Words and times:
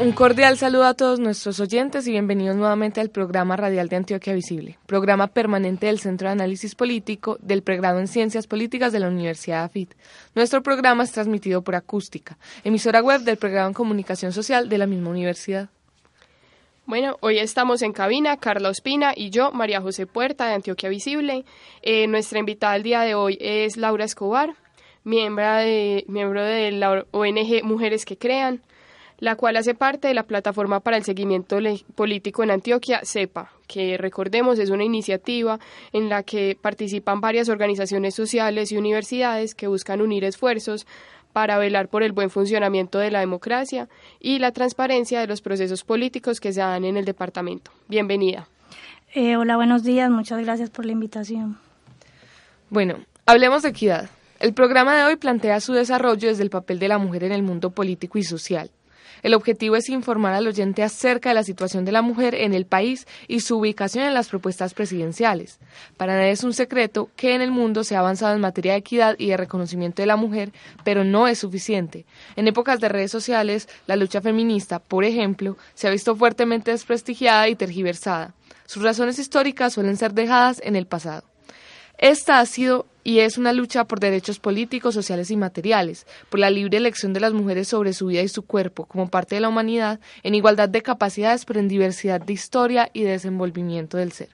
Un 0.00 0.12
cordial 0.12 0.56
saludo 0.56 0.86
a 0.86 0.94
todos 0.94 1.20
nuestros 1.20 1.60
oyentes 1.60 2.06
y 2.06 2.12
bienvenidos 2.12 2.56
nuevamente 2.56 3.02
al 3.02 3.10
programa 3.10 3.54
radial 3.56 3.90
de 3.90 3.96
Antioquia 3.96 4.32
Visible, 4.32 4.78
programa 4.86 5.26
permanente 5.26 5.88
del 5.88 6.00
Centro 6.00 6.26
de 6.26 6.32
Análisis 6.32 6.74
Político 6.74 7.36
del 7.42 7.62
pregrado 7.62 8.00
en 8.00 8.08
Ciencias 8.08 8.46
Políticas 8.46 8.94
de 8.94 9.00
la 9.00 9.08
Universidad 9.08 9.62
AFIT. 9.62 9.92
Nuestro 10.34 10.62
programa 10.62 11.04
es 11.04 11.12
transmitido 11.12 11.60
por 11.60 11.74
Acústica, 11.74 12.38
emisora 12.64 13.02
web 13.02 13.20
del 13.20 13.36
pregrado 13.36 13.68
en 13.68 13.74
Comunicación 13.74 14.32
Social 14.32 14.70
de 14.70 14.78
la 14.78 14.86
misma 14.86 15.10
universidad. 15.10 15.68
Bueno, 16.86 17.18
hoy 17.20 17.38
estamos 17.38 17.82
en 17.82 17.92
cabina, 17.92 18.38
Carla 18.38 18.70
Ospina 18.70 19.12
y 19.14 19.28
yo, 19.28 19.52
María 19.52 19.82
José 19.82 20.06
Puerta 20.06 20.46
de 20.46 20.54
Antioquia 20.54 20.88
Visible. 20.88 21.44
Eh, 21.82 22.06
nuestra 22.06 22.38
invitada 22.38 22.74
el 22.74 22.84
día 22.84 23.02
de 23.02 23.14
hoy 23.14 23.36
es 23.38 23.76
Laura 23.76 24.06
Escobar, 24.06 24.54
miembro 25.04 25.56
de, 25.56 26.06
miembro 26.08 26.42
de 26.42 26.72
la 26.72 27.04
ONG 27.10 27.62
Mujeres 27.64 28.06
que 28.06 28.16
Crean 28.16 28.62
la 29.20 29.36
cual 29.36 29.56
hace 29.56 29.74
parte 29.74 30.08
de 30.08 30.14
la 30.14 30.24
plataforma 30.24 30.80
para 30.80 30.96
el 30.96 31.04
seguimiento 31.04 31.58
político 31.94 32.42
en 32.42 32.50
Antioquia, 32.50 33.02
CEPA, 33.04 33.52
que 33.66 33.96
recordemos 33.98 34.58
es 34.58 34.70
una 34.70 34.84
iniciativa 34.84 35.60
en 35.92 36.08
la 36.08 36.22
que 36.22 36.56
participan 36.60 37.20
varias 37.20 37.48
organizaciones 37.48 38.14
sociales 38.14 38.72
y 38.72 38.78
universidades 38.78 39.54
que 39.54 39.68
buscan 39.68 40.00
unir 40.00 40.24
esfuerzos 40.24 40.86
para 41.32 41.58
velar 41.58 41.88
por 41.88 42.02
el 42.02 42.12
buen 42.12 42.30
funcionamiento 42.30 42.98
de 42.98 43.10
la 43.10 43.20
democracia 43.20 43.88
y 44.18 44.38
la 44.38 44.52
transparencia 44.52 45.20
de 45.20 45.26
los 45.26 45.42
procesos 45.42 45.84
políticos 45.84 46.40
que 46.40 46.52
se 46.52 46.60
dan 46.60 46.84
en 46.84 46.96
el 46.96 47.04
departamento. 47.04 47.70
Bienvenida. 47.88 48.48
Eh, 49.14 49.36
hola, 49.36 49.56
buenos 49.56 49.84
días. 49.84 50.10
Muchas 50.10 50.42
gracias 50.42 50.70
por 50.70 50.86
la 50.86 50.92
invitación. 50.92 51.58
Bueno, 52.68 52.96
hablemos 53.26 53.62
de 53.62 53.68
equidad. 53.68 54.10
El 54.40 54.54
programa 54.54 54.96
de 54.96 55.04
hoy 55.04 55.16
plantea 55.16 55.60
su 55.60 55.72
desarrollo 55.74 56.28
desde 56.28 56.42
el 56.42 56.50
papel 56.50 56.78
de 56.78 56.88
la 56.88 56.98
mujer 56.98 57.24
en 57.24 57.32
el 57.32 57.42
mundo 57.42 57.70
político 57.70 58.18
y 58.18 58.22
social. 58.22 58.70
El 59.22 59.34
objetivo 59.34 59.76
es 59.76 59.88
informar 59.88 60.34
al 60.34 60.46
oyente 60.46 60.82
acerca 60.82 61.30
de 61.30 61.34
la 61.34 61.42
situación 61.42 61.84
de 61.84 61.92
la 61.92 62.02
mujer 62.02 62.34
en 62.34 62.54
el 62.54 62.66
país 62.66 63.06
y 63.28 63.40
su 63.40 63.58
ubicación 63.58 64.04
en 64.04 64.14
las 64.14 64.28
propuestas 64.28 64.74
presidenciales. 64.74 65.58
Para 65.96 66.14
nadie 66.14 66.30
es 66.30 66.44
un 66.44 66.52
secreto 66.52 67.10
que 67.16 67.34
en 67.34 67.42
el 67.42 67.50
mundo 67.50 67.84
se 67.84 67.96
ha 67.96 68.00
avanzado 68.00 68.34
en 68.34 68.40
materia 68.40 68.72
de 68.72 68.78
equidad 68.78 69.16
y 69.18 69.28
de 69.28 69.36
reconocimiento 69.36 70.02
de 70.02 70.06
la 70.06 70.16
mujer, 70.16 70.52
pero 70.84 71.04
no 71.04 71.28
es 71.28 71.38
suficiente. 71.38 72.06
En 72.36 72.48
épocas 72.48 72.80
de 72.80 72.88
redes 72.88 73.10
sociales, 73.10 73.68
la 73.86 73.96
lucha 73.96 74.20
feminista, 74.20 74.78
por 74.78 75.04
ejemplo, 75.04 75.56
se 75.74 75.88
ha 75.88 75.90
visto 75.90 76.16
fuertemente 76.16 76.70
desprestigiada 76.70 77.48
y 77.48 77.54
tergiversada. 77.54 78.34
Sus 78.66 78.82
razones 78.82 79.18
históricas 79.18 79.72
suelen 79.72 79.96
ser 79.96 80.12
dejadas 80.14 80.60
en 80.64 80.76
el 80.76 80.86
pasado. 80.86 81.29
Esta 82.00 82.40
ha 82.40 82.46
sido 82.46 82.86
y 83.04 83.18
es 83.18 83.36
una 83.36 83.52
lucha 83.52 83.84
por 83.84 84.00
derechos 84.00 84.38
políticos, 84.38 84.94
sociales 84.94 85.30
y 85.30 85.36
materiales, 85.36 86.06
por 86.30 86.40
la 86.40 86.48
libre 86.48 86.78
elección 86.78 87.12
de 87.12 87.20
las 87.20 87.34
mujeres 87.34 87.68
sobre 87.68 87.92
su 87.92 88.06
vida 88.06 88.22
y 88.22 88.28
su 88.28 88.42
cuerpo 88.42 88.86
como 88.86 89.08
parte 89.08 89.34
de 89.34 89.42
la 89.42 89.50
humanidad, 89.50 90.00
en 90.22 90.34
igualdad 90.34 90.70
de 90.70 90.80
capacidades, 90.80 91.44
pero 91.44 91.60
en 91.60 91.68
diversidad 91.68 92.22
de 92.22 92.32
historia 92.32 92.90
y 92.94 93.02
de 93.02 93.10
desenvolvimiento 93.10 93.98
del 93.98 94.12
ser. 94.12 94.30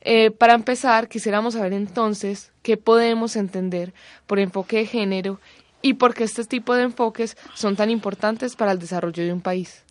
Eh, 0.00 0.30
para 0.30 0.54
empezar, 0.54 1.08
quisiéramos 1.08 1.52
saber 1.52 1.74
entonces 1.74 2.50
qué 2.62 2.78
podemos 2.78 3.36
entender 3.36 3.92
por 4.26 4.38
enfoque 4.38 4.78
de 4.78 4.86
género 4.86 5.38
y 5.82 5.94
por 5.94 6.14
qué 6.14 6.24
este 6.24 6.44
tipo 6.44 6.74
de 6.74 6.84
enfoques 6.84 7.36
son 7.54 7.76
tan 7.76 7.90
importantes 7.90 8.56
para 8.56 8.72
el 8.72 8.78
desarrollo 8.78 9.22
de 9.22 9.34
un 9.34 9.42
país. 9.42 9.84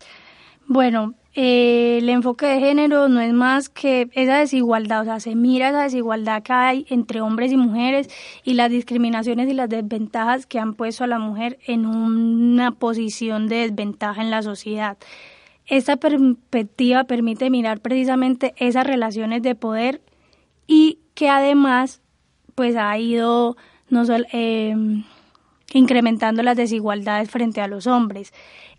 Bueno, 0.66 1.14
eh, 1.38 1.98
el 1.98 2.08
enfoque 2.08 2.46
de 2.46 2.60
género 2.62 3.10
no 3.10 3.20
es 3.20 3.34
más 3.34 3.68
que 3.68 4.10
esa 4.14 4.38
desigualdad, 4.38 5.02
o 5.02 5.04
sea, 5.04 5.20
se 5.20 5.36
mira 5.36 5.68
esa 5.68 5.84
desigualdad 5.84 6.42
que 6.44 6.54
hay 6.54 6.86
entre 6.90 7.20
hombres 7.20 7.52
y 7.52 7.58
mujeres 7.58 8.10
y 8.46 8.54
las 8.54 8.72
discriminaciones 8.72 9.50
y 9.50 9.54
las 9.54 9.68
desventajas 9.68 10.46
que 10.46 10.60
han 10.60 10.76
puesto 10.76 11.04
a 11.04 11.08
la 11.08 11.20
mujer 11.20 11.60
en 11.68 11.86
una 11.86 12.72
posición 12.72 13.48
de 13.48 13.68
desventaja 13.68 14.22
en 14.22 14.32
la 14.32 14.44
sociedad. 14.44 14.98
Esta 15.68 15.98
perspectiva 15.98 17.04
permite 17.04 17.50
mirar 17.50 17.82
precisamente 17.82 18.54
esas 18.56 18.88
relaciones 18.88 19.42
de 19.42 19.56
poder 19.56 20.02
y 20.68 21.00
que 21.16 21.28
además 21.28 22.02
pues 22.56 22.78
ha 22.78 22.98
ido 22.98 23.58
no 23.90 24.04
eh, 24.32 24.74
incrementando 25.74 26.44
las 26.44 26.56
desigualdades 26.56 27.30
frente 27.30 27.60
a 27.60 27.68
los 27.68 27.88
hombres. 27.88 28.32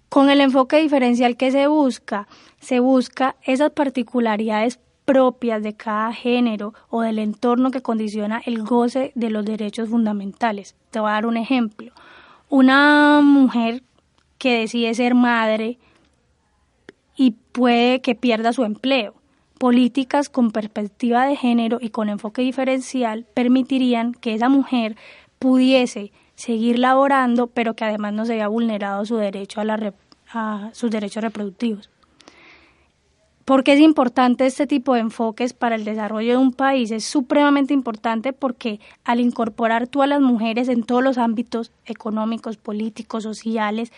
Con 0.09 0.31
el 0.31 0.41
enfoque 0.41 0.78
diferencial 0.78 1.37
que 1.37 1.50
se 1.50 1.67
busca, 1.67 2.28
se 2.61 2.81
busca 2.81 3.37
esas 3.43 3.71
particularidades 3.71 4.78
propias 5.05 5.62
de 5.62 5.75
cada 5.75 6.12
género 6.12 6.75
o 6.91 7.00
del 7.00 7.19
entorno 7.19 7.71
que 7.71 7.81
condiciona 7.81 8.43
el 8.44 8.62
goce 8.62 9.12
de 9.15 9.31
los 9.31 9.44
derechos 9.44 9.89
fundamentales. 9.89 10.75
Te 10.91 11.00
voy 11.00 11.11
a 11.11 11.15
dar 11.15 11.27
un 11.27 11.37
ejemplo. 11.37 11.93
Una 12.49 13.21
mujer 13.22 13.83
que 14.39 14.61
decide 14.61 14.94
ser 14.94 15.15
madre 15.15 15.78
y 17.17 17.33
puede 17.53 18.00
que 18.00 18.15
pierda 18.15 18.53
su 18.53 18.65
empleo. 18.65 19.15
Políticas 19.59 20.28
con 20.28 20.50
perspectiva 20.50 21.27
de 21.27 21.37
género 21.37 21.78
y 21.81 21.91
con 21.91 22.09
enfoque 22.09 22.43
diferencial 22.43 23.27
permitirían 23.33 24.12
que 24.12 24.34
esa 24.34 24.49
mujer 24.49 24.97
pudiese 25.38 26.12
seguir 26.37 26.79
laborando, 26.79 27.49
pero 27.49 27.75
que 27.75 27.85
además 27.85 28.13
no 28.13 28.25
se 28.25 28.35
haya 28.35 28.49
vulnerado 28.49 29.05
su 29.05 29.17
derecho 29.17 29.61
a, 29.61 29.65
la, 29.65 29.93
sus 30.73 30.91
derechos 30.91 31.23
reproductivos. 31.23 31.91
¿Por 33.45 33.63
qué 33.63 33.75
es 33.75 33.81
importante 33.81 34.45
este 34.45 34.67
tipo 34.67 34.95
de 34.95 35.01
enfoques 35.01 35.53
para 35.53 35.77
el 35.77 35.85
desarrollo 35.85 36.33
de 36.33 36.37
un 36.37 36.53
país? 36.53 36.91
Es 36.91 37.05
supremamente 37.05 37.73
importante 37.73 38.33
porque 38.33 38.81
al 39.05 39.21
incorporar 39.21 39.87
tú 39.87 40.03
a 40.03 40.09
las 40.09 40.21
mujeres 40.21 40.69
en 40.69 40.83
todos 40.83 41.03
los 41.03 41.17
ámbitos 41.17 41.71
económicos, 41.85 42.57
políticos, 42.57 43.23
sociales, 43.23 43.93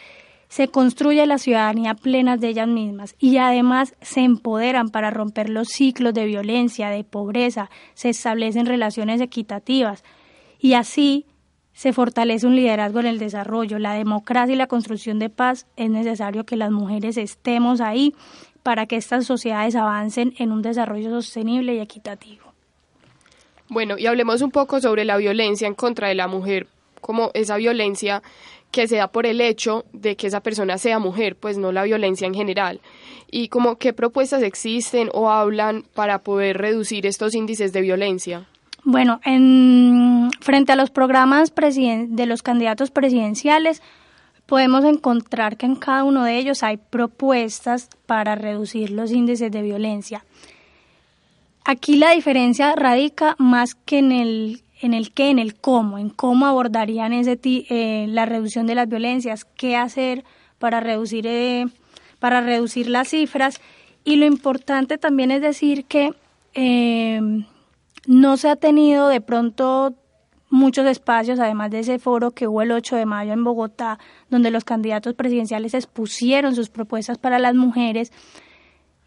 se 0.48 0.68
construye 0.68 1.24
la 1.26 1.38
ciudadanía 1.38 1.94
plena 1.94 2.36
de 2.36 2.48
ellas 2.48 2.68
mismas 2.68 3.14
y 3.18 3.38
además 3.38 3.94
se 4.02 4.20
empoderan 4.20 4.90
para 4.90 5.10
romper 5.10 5.48
los 5.48 5.68
ciclos 5.68 6.12
de 6.12 6.26
violencia, 6.26 6.90
de 6.90 7.04
pobreza, 7.04 7.70
se 7.94 8.10
establecen 8.10 8.66
relaciones 8.66 9.20
equitativas 9.22 10.04
y 10.58 10.74
así 10.74 11.24
se 11.78 11.92
fortalece 11.92 12.44
un 12.44 12.56
liderazgo 12.56 12.98
en 12.98 13.06
el 13.06 13.20
desarrollo, 13.20 13.78
la 13.78 13.92
democracia 13.92 14.52
y 14.52 14.56
la 14.56 14.66
construcción 14.66 15.20
de 15.20 15.30
paz, 15.30 15.64
es 15.76 15.88
necesario 15.88 16.42
que 16.42 16.56
las 16.56 16.72
mujeres 16.72 17.16
estemos 17.16 17.80
ahí 17.80 18.16
para 18.64 18.86
que 18.86 18.96
estas 18.96 19.26
sociedades 19.26 19.76
avancen 19.76 20.34
en 20.38 20.50
un 20.50 20.60
desarrollo 20.60 21.08
sostenible 21.10 21.76
y 21.76 21.78
equitativo. 21.78 22.52
Bueno, 23.68 23.96
y 23.96 24.06
hablemos 24.06 24.42
un 24.42 24.50
poco 24.50 24.80
sobre 24.80 25.04
la 25.04 25.18
violencia 25.18 25.68
en 25.68 25.74
contra 25.74 26.08
de 26.08 26.16
la 26.16 26.26
mujer, 26.26 26.66
como 27.00 27.30
esa 27.34 27.56
violencia 27.58 28.24
que 28.72 28.88
se 28.88 28.96
da 28.96 29.06
por 29.06 29.24
el 29.24 29.40
hecho 29.40 29.84
de 29.92 30.16
que 30.16 30.26
esa 30.26 30.40
persona 30.40 30.78
sea 30.78 30.98
mujer, 30.98 31.36
pues 31.36 31.58
no 31.58 31.70
la 31.70 31.84
violencia 31.84 32.26
en 32.26 32.34
general. 32.34 32.80
Y 33.30 33.50
como 33.50 33.78
qué 33.78 33.92
propuestas 33.92 34.42
existen 34.42 35.10
o 35.14 35.30
hablan 35.30 35.84
para 35.94 36.18
poder 36.18 36.58
reducir 36.58 37.06
estos 37.06 37.36
índices 37.36 37.72
de 37.72 37.82
violencia. 37.82 38.48
Bueno, 38.90 39.20
en, 39.22 40.30
frente 40.40 40.72
a 40.72 40.76
los 40.76 40.88
programas 40.88 41.52
de 41.54 42.24
los 42.24 42.42
candidatos 42.42 42.90
presidenciales, 42.90 43.82
podemos 44.46 44.82
encontrar 44.86 45.58
que 45.58 45.66
en 45.66 45.76
cada 45.76 46.04
uno 46.04 46.24
de 46.24 46.38
ellos 46.38 46.62
hay 46.62 46.78
propuestas 46.78 47.90
para 48.06 48.34
reducir 48.34 48.88
los 48.88 49.12
índices 49.12 49.52
de 49.52 49.60
violencia. 49.60 50.24
Aquí 51.66 51.96
la 51.96 52.12
diferencia 52.12 52.74
radica 52.76 53.36
más 53.38 53.74
que 53.74 53.98
en 53.98 54.10
el 54.10 54.62
en 54.80 54.94
el 54.94 55.12
qué, 55.12 55.28
en 55.28 55.38
el 55.38 55.54
cómo, 55.54 55.98
en 55.98 56.08
cómo 56.08 56.46
abordarían 56.46 57.12
ese 57.12 57.38
eh, 57.44 58.06
la 58.08 58.24
reducción 58.24 58.66
de 58.66 58.74
las 58.74 58.88
violencias, 58.88 59.44
qué 59.44 59.76
hacer 59.76 60.24
para 60.58 60.80
reducir 60.80 61.26
eh, 61.26 61.66
para 62.20 62.40
reducir 62.40 62.88
las 62.88 63.08
cifras 63.08 63.60
y 64.02 64.16
lo 64.16 64.24
importante 64.24 64.96
también 64.96 65.30
es 65.30 65.42
decir 65.42 65.84
que 65.84 66.14
eh, 66.54 67.20
no 68.08 68.38
se 68.38 68.48
ha 68.48 68.56
tenido 68.56 69.08
de 69.08 69.20
pronto 69.20 69.94
muchos 70.48 70.86
espacios, 70.86 71.38
además 71.38 71.70
de 71.70 71.80
ese 71.80 71.98
foro 71.98 72.30
que 72.30 72.48
hubo 72.48 72.62
el 72.62 72.72
8 72.72 72.96
de 72.96 73.04
mayo 73.04 73.34
en 73.34 73.44
Bogotá, 73.44 73.98
donde 74.30 74.50
los 74.50 74.64
candidatos 74.64 75.12
presidenciales 75.12 75.74
expusieron 75.74 76.54
sus 76.54 76.70
propuestas 76.70 77.18
para 77.18 77.38
las 77.38 77.54
mujeres 77.54 78.10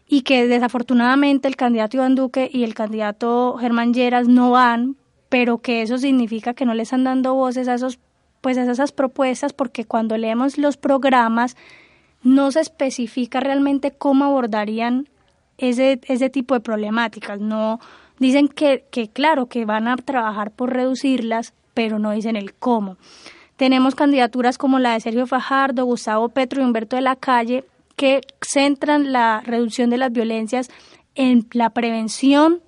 y 0.06 0.22
que 0.22 0.46
desafortunadamente 0.46 1.48
el 1.48 1.56
candidato 1.56 1.96
Iván 1.96 2.14
Duque 2.14 2.48
y 2.52 2.62
el 2.62 2.74
candidato 2.74 3.56
Germán 3.58 3.92
Lleras 3.92 4.28
no 4.28 4.52
van, 4.52 4.94
pero 5.28 5.58
que 5.58 5.82
eso 5.82 5.98
significa 5.98 6.54
que 6.54 6.64
no 6.64 6.74
le 6.74 6.84
están 6.84 7.02
dando 7.02 7.34
voces 7.34 7.66
a 7.66 7.74
esos 7.74 7.98
pues 8.40 8.56
a 8.56 8.70
esas 8.70 8.92
propuestas 8.92 9.52
porque 9.52 9.84
cuando 9.84 10.16
leemos 10.16 10.58
los 10.58 10.76
programas 10.76 11.56
no 12.22 12.52
se 12.52 12.60
especifica 12.60 13.40
realmente 13.40 13.90
cómo 13.90 14.26
abordarían 14.26 15.08
ese, 15.58 16.00
ese 16.06 16.30
tipo 16.30 16.54
de 16.54 16.60
problemáticas. 16.60 17.40
No 17.40 17.80
dicen 18.22 18.48
que, 18.48 18.86
que, 18.90 19.08
claro, 19.08 19.46
que 19.46 19.66
van 19.66 19.88
a 19.88 19.96
trabajar 19.96 20.50
por 20.50 20.72
reducirlas, 20.72 21.52
pero 21.74 21.98
no 21.98 22.12
dicen 22.12 22.36
el 22.36 22.54
cómo. 22.54 22.96
Tenemos 23.56 23.94
candidaturas 23.94 24.56
como 24.56 24.78
la 24.78 24.94
de 24.94 25.00
Sergio 25.00 25.26
Fajardo, 25.26 25.84
Gustavo 25.84 26.30
Petro 26.30 26.62
y 26.62 26.64
Humberto 26.64 26.96
de 26.96 27.02
la 27.02 27.16
Calle, 27.16 27.64
que 27.96 28.22
centran 28.40 29.12
la 29.12 29.42
reducción 29.44 29.90
de 29.90 29.98
las 29.98 30.12
violencias 30.12 30.70
en 31.14 31.46
la 31.52 31.70
prevención, 31.70 32.60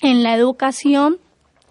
en 0.00 0.22
la 0.22 0.34
educación 0.34 1.18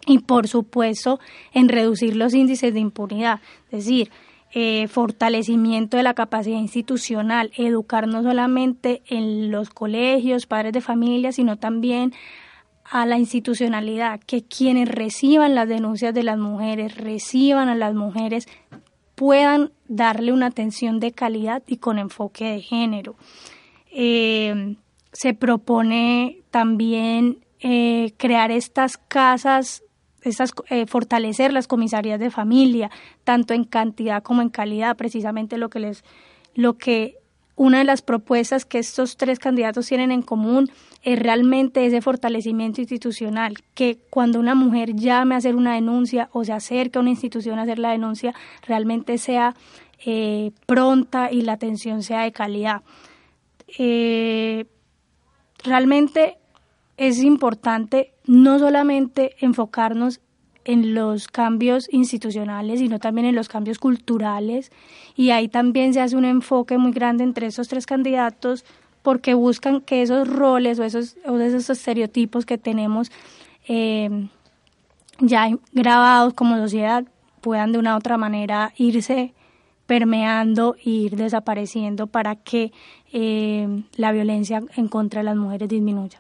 y, 0.06 0.20
por 0.20 0.48
supuesto, 0.48 1.20
en 1.54 1.70
reducir 1.70 2.16
los 2.16 2.34
índices 2.34 2.74
de 2.74 2.80
impunidad. 2.80 3.40
Es 3.72 3.86
decir, 3.86 4.10
eh, 4.54 4.88
fortalecimiento 4.88 5.98
de 5.98 6.04
la 6.04 6.14
capacidad 6.14 6.58
institucional, 6.58 7.52
educar 7.58 8.08
no 8.08 8.24
solamente 8.24 9.02
en 9.08 9.52
los 9.52 9.70
colegios, 9.70 10.46
padres 10.46 10.74
de 10.74 10.82
familia, 10.82 11.32
sino 11.32 11.58
también 11.58 12.14
a 12.90 13.06
la 13.06 13.18
institucionalidad, 13.18 14.20
que 14.20 14.44
quienes 14.44 14.88
reciban 14.88 15.56
las 15.56 15.68
denuncias 15.68 16.14
de 16.14 16.24
las 16.24 16.38
mujeres, 16.38 16.96
reciban 16.96 17.70
a 17.70 17.76
las 17.76 17.94
mujeres, 17.94 18.48
puedan 19.16 19.72
darle 19.88 20.32
una 20.32 20.48
atención 20.48 21.00
de 21.00 21.12
calidad 21.12 21.64
y 21.68 21.78
con 21.78 22.00
enfoque 22.00 22.46
de 22.46 22.62
género. 22.62 23.16
Eh, 23.92 24.76
se 25.12 25.34
propone 25.34 26.42
también 26.52 27.40
eh, 27.60 28.14
crear 28.18 28.52
estas 28.52 28.98
casas, 28.98 29.84
estas, 30.22 30.54
eh, 30.70 30.86
fortalecer 30.86 31.52
las 31.52 31.68
comisarías 31.68 32.20
de 32.20 32.30
familia, 32.30 32.92
tanto 33.24 33.54
en 33.54 33.64
cantidad 33.64 34.22
como 34.22 34.42
en 34.42 34.50
calidad, 34.50 34.96
precisamente 34.96 35.58
lo 35.58 35.70
que 35.70 35.80
les, 35.80 36.04
lo 36.54 36.78
que 36.78 37.18
una 37.58 37.80
de 37.80 37.84
las 37.84 38.04
propuestas 38.04 38.66
que 38.66 38.78
estos 38.78 39.18
tres 39.18 39.40
candidatos 39.40 39.88
tienen 39.88 40.12
en 40.12 40.22
común 40.22 40.72
es 41.02 41.18
realmente 41.18 41.86
ese 41.86 42.02
fortalecimiento 42.02 42.82
institucional, 42.82 43.56
que 43.74 43.98
cuando 44.12 44.40
una 44.40 44.54
mujer 44.54 44.96
llame 44.96 45.34
a 45.34 45.40
hacer 45.40 45.56
una 45.56 45.74
denuncia 45.74 46.30
o 46.32 46.46
se 46.46 46.54
acerque 46.54 47.00
a 47.00 47.02
una 47.02 47.10
institución 47.10 47.58
a 47.58 47.64
hacer 47.64 47.80
la 47.80 47.92
denuncia, 47.92 48.36
realmente 48.66 49.18
sea 49.18 49.56
eh, 50.06 50.52
pronta 50.68 51.32
y 51.32 51.42
la 51.42 51.54
atención 51.54 52.04
sea 52.04 52.22
de 52.22 52.32
calidad. 52.32 52.84
Eh, 53.80 54.66
realmente 55.64 56.38
es 56.96 57.24
importante 57.24 58.14
no 58.26 58.60
solamente 58.60 59.36
enfocarnos 59.40 60.22
en 60.68 60.94
los 60.94 61.30
cambios 61.30 61.88
institucionales, 61.92 62.80
sino 62.80 63.00
también 63.00 63.26
en 63.26 63.36
los 63.36 63.48
cambios 63.48 63.80
culturales. 63.80 64.72
Y 65.16 65.32
ahí 65.32 65.48
también 65.48 65.94
se 65.94 66.02
hace 66.02 66.16
un 66.16 66.26
enfoque 66.26 66.78
muy 66.78 66.92
grande 66.92 67.24
entre 67.24 67.48
esos 67.48 67.70
tres 67.70 67.86
candidatos 67.86 68.66
porque 69.02 69.34
buscan 69.34 69.80
que 69.80 70.02
esos 70.02 70.28
roles 70.28 70.78
o 70.78 70.84
esos, 70.84 71.16
esos 71.26 71.70
estereotipos 71.70 72.46
que 72.46 72.58
tenemos 72.58 73.10
eh, 73.70 74.28
ya 75.20 75.50
grabados 75.72 76.34
como 76.34 76.58
sociedad 76.58 77.06
puedan 77.40 77.72
de 77.72 77.80
una 77.80 77.96
u 77.96 77.98
otra 77.98 78.18
manera 78.18 78.74
irse 78.76 79.34
permeando 79.86 80.76
e 80.84 80.90
ir 80.90 81.16
desapareciendo 81.16 82.08
para 82.08 82.36
que 82.36 82.74
eh, 83.14 83.84
la 83.96 84.12
violencia 84.12 84.62
en 84.76 84.90
contra 84.90 85.22
de 85.22 85.24
las 85.24 85.38
mujeres 85.38 85.70
disminuya. 85.70 86.20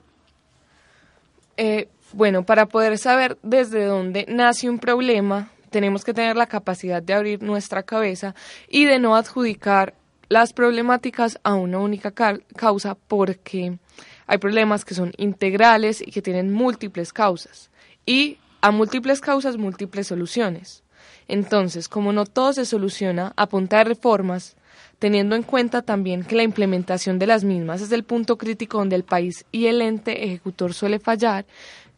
Eh, 1.58 1.90
bueno, 2.14 2.44
para 2.44 2.68
poder 2.68 2.98
saber 2.98 3.38
desde 3.44 3.86
dónde 3.86 4.26
nace 4.28 4.70
un 4.70 4.80
problema, 4.80 5.52
tenemos 5.70 6.04
que 6.04 6.14
tener 6.14 6.36
la 6.36 6.48
capacidad 6.48 7.02
de 7.02 7.14
abrir 7.14 7.44
nuestra 7.44 7.84
cabeza 7.84 8.36
y 8.70 8.86
de 8.86 9.00
no 9.00 9.16
adjudicar 9.16 9.94
las 10.30 10.54
problemáticas 10.54 11.40
a 11.44 11.56
una 11.56 11.80
única 11.80 12.12
causa 12.12 12.96
porque 12.96 13.78
hay 14.26 14.38
problemas 14.38 14.84
que 14.84 14.94
son 14.94 15.14
integrales 15.18 16.02
y 16.02 16.12
que 16.12 16.22
tienen 16.22 16.52
múltiples 16.52 17.14
causas 17.14 17.70
y 18.06 18.38
a 18.62 18.72
múltiples 18.72 19.22
causas 19.22 19.58
múltiples 19.58 20.08
soluciones. 20.08 20.84
Entonces, 21.28 21.90
como 21.90 22.14
no 22.14 22.26
todo 22.26 22.54
se 22.54 22.66
soluciona 22.66 23.34
a 23.36 23.48
punta 23.48 23.78
de 23.78 23.84
reformas, 23.86 24.56
teniendo 25.00 25.36
en 25.36 25.44
cuenta 25.44 25.82
también 25.82 26.24
que 26.24 26.36
la 26.36 26.44
implementación 26.44 27.20
de 27.20 27.28
las 27.28 27.44
mismas 27.44 27.82
es 27.82 27.92
el 27.92 28.04
punto 28.04 28.38
crítico 28.38 28.78
donde 28.78 28.96
el 28.96 29.04
país 29.04 29.46
y 29.52 29.68
el 29.68 29.82
ente 29.82 30.26
ejecutor 30.26 30.74
suele 30.74 31.00
fallar, 31.00 31.46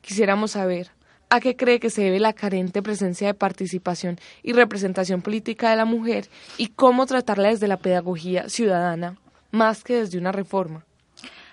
quisiéramos 0.02 0.52
saber 0.52 0.92
a 1.30 1.40
qué 1.40 1.56
cree 1.56 1.80
que 1.80 1.90
se 1.90 2.04
debe 2.04 2.20
la 2.20 2.34
carente 2.34 2.82
presencia 2.82 3.28
de 3.28 3.34
participación 3.34 4.20
y 4.42 4.54
representación 4.54 5.22
política 5.22 5.70
de 5.70 5.76
la 5.76 5.86
mujer 5.86 6.28
y 6.58 6.68
cómo 6.68 7.06
tratarla 7.06 7.50
desde 7.50 7.68
la 7.68 7.78
pedagogía 7.78 8.50
ciudadana 8.50 9.18
más 9.52 9.84
que 9.84 9.96
desde 9.96 10.18
una 10.18 10.32
reforma. 10.32 10.86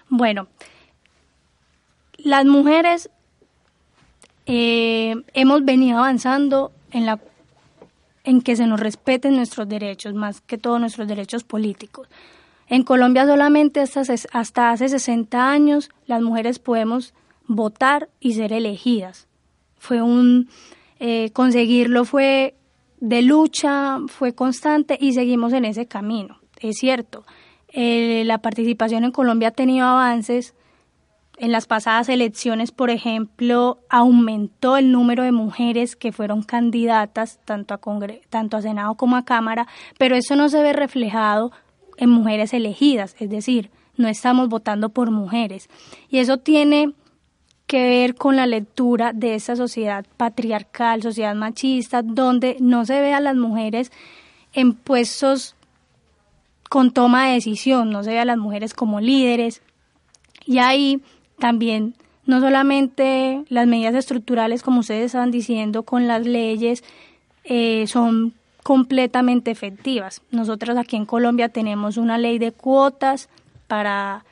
Bueno, 0.08 0.48
las 2.18 2.44
mujeres 2.44 3.10
eh, 4.46 5.14
hemos 5.34 5.64
venido 5.64 5.98
avanzando 5.98 6.72
en 6.92 7.06
la 7.06 7.20
en 8.24 8.42
que 8.42 8.56
se 8.56 8.66
nos 8.66 8.80
respeten 8.80 9.36
nuestros 9.36 9.68
derechos, 9.68 10.12
más 10.14 10.40
que 10.40 10.58
todos 10.58 10.80
nuestros 10.80 11.06
derechos 11.06 11.44
políticos. 11.44 12.08
En 12.68 12.82
Colombia 12.82 13.24
solamente 13.24 13.80
hasta, 13.80 14.02
hasta 14.32 14.70
hace 14.70 14.88
60 14.88 15.48
años 15.48 15.90
las 16.06 16.20
mujeres 16.20 16.58
podemos 16.58 17.14
votar 17.46 18.08
y 18.20 18.34
ser 18.34 18.52
elegidas. 18.52 19.28
Fue 19.76 20.02
un 20.02 20.48
eh, 20.98 21.30
conseguirlo 21.30 22.04
fue 22.04 22.54
de 23.00 23.22
lucha, 23.22 23.98
fue 24.08 24.34
constante 24.34 24.96
y 25.00 25.12
seguimos 25.12 25.52
en 25.52 25.64
ese 25.64 25.86
camino. 25.86 26.38
Es 26.60 26.76
cierto, 26.78 27.24
la 27.74 28.38
participación 28.38 29.04
en 29.04 29.12
Colombia 29.12 29.48
ha 29.48 29.50
tenido 29.50 29.86
avances, 29.86 30.54
en 31.38 31.52
las 31.52 31.66
pasadas 31.66 32.08
elecciones, 32.08 32.72
por 32.72 32.88
ejemplo, 32.90 33.78
aumentó 33.90 34.76
el 34.78 34.90
número 34.90 35.22
de 35.22 35.32
mujeres 35.32 35.94
que 35.94 36.12
fueron 36.12 36.42
candidatas 36.42 37.40
tanto 37.44 37.74
a, 37.74 37.80
tanto 38.30 38.56
a 38.56 38.62
Senado 38.62 38.94
como 38.94 39.16
a 39.16 39.24
Cámara, 39.24 39.66
pero 39.98 40.16
eso 40.16 40.34
no 40.34 40.48
se 40.48 40.62
ve 40.62 40.72
reflejado 40.72 41.52
en 41.98 42.10
mujeres 42.10 42.54
elegidas, 42.54 43.16
es 43.18 43.28
decir, 43.28 43.70
no 43.96 44.08
estamos 44.08 44.48
votando 44.48 44.90
por 44.90 45.10
mujeres. 45.10 45.68
Y 46.08 46.18
eso 46.18 46.38
tiene 46.38 46.94
que 47.66 47.82
ver 47.82 48.14
con 48.14 48.36
la 48.36 48.46
lectura 48.46 49.12
de 49.12 49.34
esa 49.34 49.56
sociedad 49.56 50.06
patriarcal, 50.16 51.02
sociedad 51.02 51.34
machista, 51.34 52.02
donde 52.02 52.56
no 52.60 52.84
se 52.84 53.00
ve 53.00 53.12
a 53.12 53.20
las 53.20 53.36
mujeres 53.36 53.90
en 54.52 54.74
puestos 54.74 55.56
con 56.68 56.92
toma 56.92 57.28
de 57.28 57.34
decisión, 57.34 57.90
no 57.90 58.02
se 58.02 58.10
ve 58.10 58.18
a 58.20 58.24
las 58.24 58.38
mujeres 58.38 58.74
como 58.74 59.00
líderes. 59.00 59.62
Y 60.44 60.58
ahí 60.58 61.02
también 61.38 61.94
no 62.24 62.40
solamente 62.40 63.44
las 63.48 63.66
medidas 63.66 63.94
estructurales, 63.94 64.62
como 64.62 64.80
ustedes 64.80 65.06
estaban 65.06 65.30
diciendo, 65.30 65.82
con 65.82 66.06
las 66.06 66.26
leyes, 66.26 66.84
eh, 67.44 67.86
son 67.86 68.34
completamente 68.62 69.50
efectivas. 69.50 70.22
Nosotros 70.30 70.76
aquí 70.76 70.96
en 70.96 71.06
Colombia 71.06 71.48
tenemos 71.48 71.96
una 71.96 72.18
ley 72.18 72.38
de 72.38 72.50
cuotas 72.50 73.28
para 73.68 74.24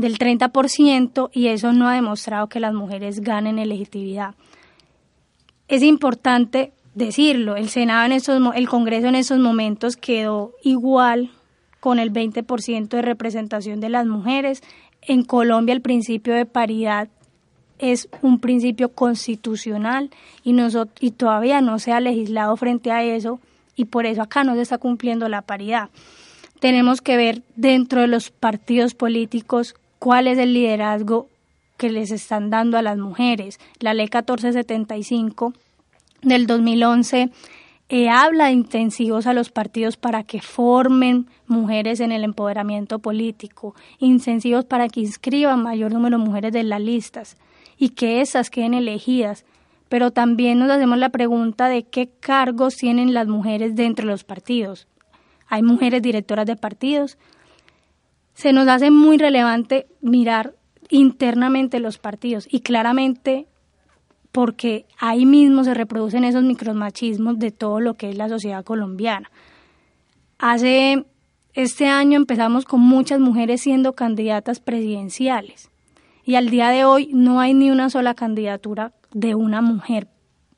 del 0.00 0.18
30% 0.18 1.30
y 1.32 1.48
eso 1.48 1.72
no 1.72 1.88
ha 1.88 1.94
demostrado 1.94 2.48
que 2.48 2.60
las 2.60 2.74
mujeres 2.74 3.20
ganen 3.20 3.58
en 3.58 3.68
legitimidad. 3.68 4.34
Es 5.68 5.82
importante 5.82 6.72
decirlo, 6.94 7.56
el 7.56 7.68
Senado 7.68 8.06
en 8.06 8.12
esos, 8.12 8.40
el 8.54 8.68
Congreso 8.68 9.08
en 9.08 9.14
esos 9.14 9.38
momentos 9.38 9.96
quedó 9.96 10.52
igual 10.62 11.30
con 11.78 11.98
el 11.98 12.12
20% 12.12 12.88
de 12.88 13.02
representación 13.02 13.80
de 13.80 13.88
las 13.88 14.06
mujeres, 14.06 14.62
en 15.02 15.22
Colombia 15.24 15.72
el 15.72 15.80
principio 15.80 16.34
de 16.34 16.44
paridad 16.44 17.08
es 17.78 18.08
un 18.20 18.40
principio 18.40 18.90
constitucional 18.90 20.10
y, 20.44 20.54
y 21.00 21.10
todavía 21.12 21.60
no 21.62 21.78
se 21.78 21.92
ha 21.92 22.00
legislado 22.00 22.56
frente 22.56 22.90
a 22.90 23.02
eso 23.02 23.40
y 23.74 23.86
por 23.86 24.04
eso 24.04 24.20
acá 24.20 24.44
no 24.44 24.54
se 24.54 24.60
está 24.60 24.76
cumpliendo 24.76 25.28
la 25.28 25.42
paridad. 25.42 25.88
Tenemos 26.60 27.00
que 27.00 27.16
ver 27.16 27.42
dentro 27.56 28.02
de 28.02 28.06
los 28.06 28.30
partidos 28.30 28.94
políticos 28.94 29.74
cuál 30.00 30.26
es 30.26 30.38
el 30.38 30.54
liderazgo 30.54 31.28
que 31.76 31.90
les 31.90 32.10
están 32.10 32.50
dando 32.50 32.76
a 32.76 32.82
las 32.82 32.98
mujeres. 32.98 33.60
La 33.78 33.94
ley 33.94 34.06
1475 34.06 35.52
del 36.22 36.48
2011 36.48 37.30
eh, 37.90 38.08
habla 38.08 38.46
de 38.46 38.52
intensivos 38.52 39.26
a 39.26 39.34
los 39.34 39.50
partidos 39.50 39.96
para 39.96 40.22
que 40.24 40.40
formen 40.40 41.26
mujeres 41.46 42.00
en 42.00 42.12
el 42.12 42.24
empoderamiento 42.24 42.98
político, 42.98 43.74
intensivos 43.98 44.64
para 44.64 44.88
que 44.88 45.00
inscriban 45.00 45.62
mayor 45.62 45.92
número 45.92 46.18
de 46.18 46.24
mujeres 46.24 46.54
en 46.54 46.68
las 46.70 46.80
listas 46.80 47.36
y 47.76 47.90
que 47.90 48.20
esas 48.20 48.48
queden 48.48 48.74
elegidas. 48.74 49.44
Pero 49.88 50.12
también 50.12 50.58
nos 50.58 50.70
hacemos 50.70 50.98
la 50.98 51.08
pregunta 51.10 51.68
de 51.68 51.82
qué 51.82 52.08
cargos 52.20 52.76
tienen 52.76 53.12
las 53.12 53.26
mujeres 53.26 53.74
dentro 53.74 54.06
de 54.06 54.12
los 54.12 54.24
partidos. 54.24 54.86
Hay 55.48 55.62
mujeres 55.62 56.00
directoras 56.00 56.46
de 56.46 56.56
partidos. 56.56 57.18
Se 58.40 58.54
nos 58.54 58.66
hace 58.68 58.90
muy 58.90 59.18
relevante 59.18 59.86
mirar 60.00 60.54
internamente 60.88 61.78
los 61.78 61.98
partidos 61.98 62.48
y 62.50 62.60
claramente 62.60 63.46
porque 64.32 64.86
ahí 64.98 65.26
mismo 65.26 65.62
se 65.62 65.74
reproducen 65.74 66.24
esos 66.24 66.42
micromachismos 66.42 67.38
de 67.38 67.50
todo 67.50 67.80
lo 67.80 67.98
que 67.98 68.08
es 68.08 68.16
la 68.16 68.30
sociedad 68.30 68.64
colombiana. 68.64 69.30
Hace 70.38 71.04
este 71.52 71.88
año 71.88 72.16
empezamos 72.16 72.64
con 72.64 72.80
muchas 72.80 73.20
mujeres 73.20 73.60
siendo 73.60 73.92
candidatas 73.92 74.58
presidenciales 74.58 75.68
y 76.24 76.36
al 76.36 76.48
día 76.48 76.70
de 76.70 76.86
hoy 76.86 77.10
no 77.12 77.40
hay 77.40 77.52
ni 77.52 77.70
una 77.70 77.90
sola 77.90 78.14
candidatura 78.14 78.94
de 79.12 79.34
una 79.34 79.60
mujer 79.60 80.08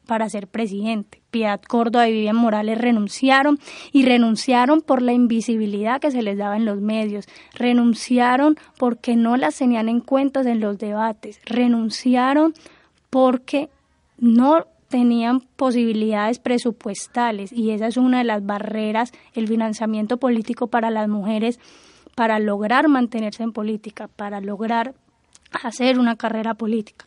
para 0.07 0.29
ser 0.29 0.49
presidente. 0.49 1.23
Piedad 1.31 1.61
Córdoba 1.63 2.09
y 2.09 2.13
Vivian 2.13 2.37
Morales 2.37 2.79
renunciaron 2.79 3.59
y 3.93 4.05
renunciaron 4.05 4.81
por 4.81 5.03
la 5.03 5.13
invisibilidad 5.13 6.01
que 6.01 6.11
se 6.11 6.23
les 6.23 6.37
daba 6.37 6.57
en 6.57 6.65
los 6.65 6.81
medios, 6.81 7.27
renunciaron 7.55 8.57
porque 8.79 9.17
no 9.17 9.37
las 9.37 9.57
tenían 9.57 9.89
en 9.89 10.01
cuenta 10.01 10.41
en 10.43 10.61
los 10.61 10.79
debates, 10.79 11.41
renunciaron 11.45 12.55
porque 13.11 13.69
no 14.19 14.67
tenían 14.89 15.41
posibilidades 15.57 16.39
presupuestales 16.39 17.53
y 17.53 17.71
esa 17.71 17.87
es 17.87 17.97
una 17.97 18.19
de 18.19 18.25
las 18.25 18.45
barreras, 18.45 19.13
el 19.35 19.49
financiamiento 19.49 20.19
político 20.19 20.67
para 20.67 20.91
las 20.91 21.09
mujeres 21.09 21.59
para 22.15 22.39
lograr 22.39 22.89
mantenerse 22.89 23.43
en 23.43 23.53
política, 23.53 24.09
para 24.09 24.41
lograr 24.41 24.95
hacer 25.65 25.99
una 25.99 26.17
carrera 26.17 26.55
política. 26.55 27.07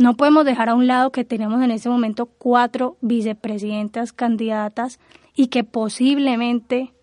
No 0.00 0.16
podemos 0.16 0.46
dejar 0.46 0.70
a 0.70 0.74
un 0.74 0.86
lado 0.86 1.12
que 1.12 1.26
tenemos 1.26 1.62
en 1.62 1.70
este 1.70 1.90
momento 1.90 2.24
cuatro 2.24 2.96
vicepresidentas 3.02 4.14
candidatas 4.14 4.98
y 5.34 5.48
que 5.48 5.62
posiblemente, 5.62 6.94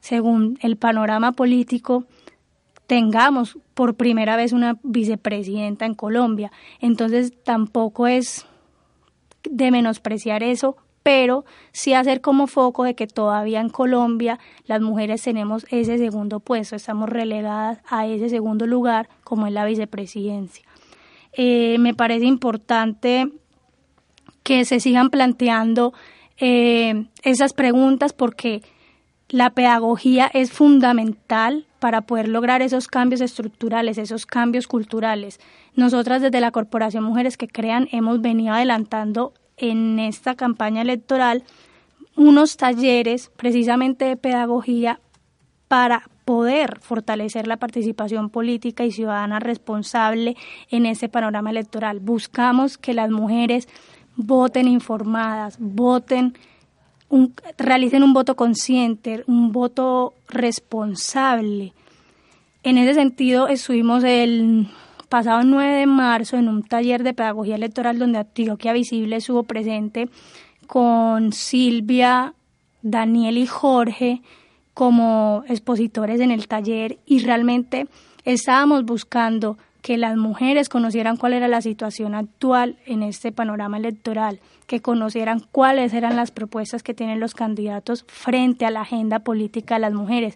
según 0.00 0.58
el 0.60 0.76
panorama 0.76 1.30
político, 1.30 2.06
tengamos 2.88 3.58
por 3.74 3.94
primera 3.94 4.34
vez 4.34 4.52
una 4.52 4.76
vicepresidenta 4.82 5.86
en 5.86 5.94
Colombia. 5.94 6.50
Entonces 6.80 7.32
tampoco 7.44 8.08
es 8.08 8.44
de 9.48 9.70
menospreciar 9.70 10.42
eso, 10.42 10.76
pero 11.04 11.44
sí 11.70 11.94
hacer 11.94 12.20
como 12.20 12.48
foco 12.48 12.82
de 12.82 12.96
que 12.96 13.06
todavía 13.06 13.60
en 13.60 13.68
Colombia 13.68 14.40
las 14.66 14.80
mujeres 14.80 15.22
tenemos 15.22 15.64
ese 15.70 15.96
segundo 15.96 16.40
puesto, 16.40 16.74
estamos 16.74 17.08
relegadas 17.08 17.78
a 17.88 18.08
ese 18.08 18.28
segundo 18.30 18.66
lugar 18.66 19.08
como 19.22 19.46
es 19.46 19.52
la 19.52 19.64
vicepresidencia. 19.64 20.69
Eh, 21.32 21.76
me 21.78 21.94
parece 21.94 22.26
importante 22.26 23.30
que 24.42 24.64
se 24.64 24.80
sigan 24.80 25.10
planteando 25.10 25.92
eh, 26.38 27.06
esas 27.22 27.52
preguntas 27.52 28.12
porque 28.12 28.62
la 29.28 29.50
pedagogía 29.50 30.28
es 30.32 30.50
fundamental 30.50 31.66
para 31.78 32.02
poder 32.02 32.28
lograr 32.28 32.62
esos 32.62 32.88
cambios 32.88 33.20
estructurales, 33.20 33.96
esos 33.96 34.26
cambios 34.26 34.66
culturales. 34.66 35.38
Nosotras 35.74 36.20
desde 36.20 36.40
la 36.40 36.50
Corporación 36.50 37.04
Mujeres 37.04 37.36
que 37.36 37.48
Crean 37.48 37.88
hemos 37.92 38.20
venido 38.20 38.54
adelantando 38.54 39.32
en 39.56 39.98
esta 39.98 40.34
campaña 40.34 40.82
electoral 40.82 41.44
unos 42.16 42.56
talleres 42.56 43.30
precisamente 43.36 44.04
de 44.04 44.16
pedagogía 44.16 45.00
para 45.68 46.08
poder 46.30 46.78
fortalecer 46.78 47.48
la 47.48 47.56
participación 47.56 48.30
política 48.30 48.84
y 48.84 48.92
ciudadana 48.92 49.40
responsable 49.40 50.36
en 50.70 50.86
ese 50.86 51.08
panorama 51.08 51.50
electoral. 51.50 51.98
Buscamos 51.98 52.78
que 52.78 52.94
las 52.94 53.10
mujeres 53.10 53.66
voten 54.14 54.68
informadas, 54.68 55.56
voten, 55.58 56.34
realicen 57.58 58.04
un 58.04 58.12
voto 58.12 58.36
consciente, 58.36 59.24
un 59.26 59.50
voto 59.50 60.14
responsable. 60.28 61.72
En 62.62 62.78
ese 62.78 62.94
sentido, 62.94 63.48
estuvimos 63.48 64.04
el 64.04 64.68
pasado 65.08 65.42
9 65.42 65.78
de 65.78 65.86
marzo 65.86 66.36
en 66.36 66.48
un 66.48 66.62
taller 66.62 67.02
de 67.02 67.12
pedagogía 67.12 67.56
electoral 67.56 67.98
donde 67.98 68.18
Antioquia 68.18 68.72
Visible 68.72 69.16
estuvo 69.16 69.42
presente 69.42 70.08
con 70.68 71.32
Silvia, 71.32 72.34
Daniel 72.82 73.36
y 73.36 73.48
Jorge 73.48 74.22
como 74.80 75.44
expositores 75.46 76.22
en 76.22 76.30
el 76.30 76.48
taller 76.48 77.00
y 77.04 77.18
realmente 77.18 77.86
estábamos 78.24 78.86
buscando 78.86 79.58
que 79.82 79.98
las 79.98 80.16
mujeres 80.16 80.70
conocieran 80.70 81.18
cuál 81.18 81.34
era 81.34 81.48
la 81.48 81.60
situación 81.60 82.14
actual 82.14 82.78
en 82.86 83.02
este 83.02 83.30
panorama 83.30 83.76
electoral, 83.76 84.40
que 84.66 84.80
conocieran 84.80 85.42
cuáles 85.52 85.92
eran 85.92 86.16
las 86.16 86.30
propuestas 86.30 86.82
que 86.82 86.94
tienen 86.94 87.20
los 87.20 87.34
candidatos 87.34 88.06
frente 88.08 88.64
a 88.64 88.70
la 88.70 88.80
agenda 88.80 89.18
política 89.18 89.74
de 89.74 89.80
las 89.82 89.92
mujeres, 89.92 90.34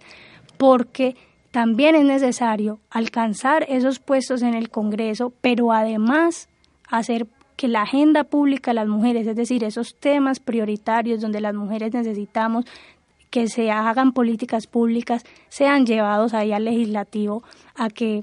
porque 0.58 1.16
también 1.50 1.94
es 1.94 2.04
necesario 2.04 2.80
alcanzar 2.90 3.64
esos 3.70 3.98
puestos 3.98 4.42
en 4.42 4.52
el 4.52 4.68
Congreso, 4.68 5.32
pero 5.40 5.72
además 5.72 6.50
hacer 6.90 7.28
que 7.56 7.68
la 7.68 7.82
agenda 7.82 8.24
pública 8.24 8.72
de 8.72 8.74
las 8.74 8.88
mujeres, 8.88 9.26
es 9.26 9.36
decir, 9.36 9.64
esos 9.64 9.94
temas 9.94 10.40
prioritarios 10.40 11.20
donde 11.20 11.40
las 11.40 11.54
mujeres 11.54 11.94
necesitamos 11.94 12.66
que 13.34 13.48
se 13.48 13.68
hagan 13.72 14.12
políticas 14.12 14.68
públicas, 14.68 15.24
sean 15.48 15.86
llevados 15.86 16.34
ahí 16.34 16.52
al 16.52 16.66
legislativo 16.66 17.42
a 17.74 17.90
que 17.90 18.22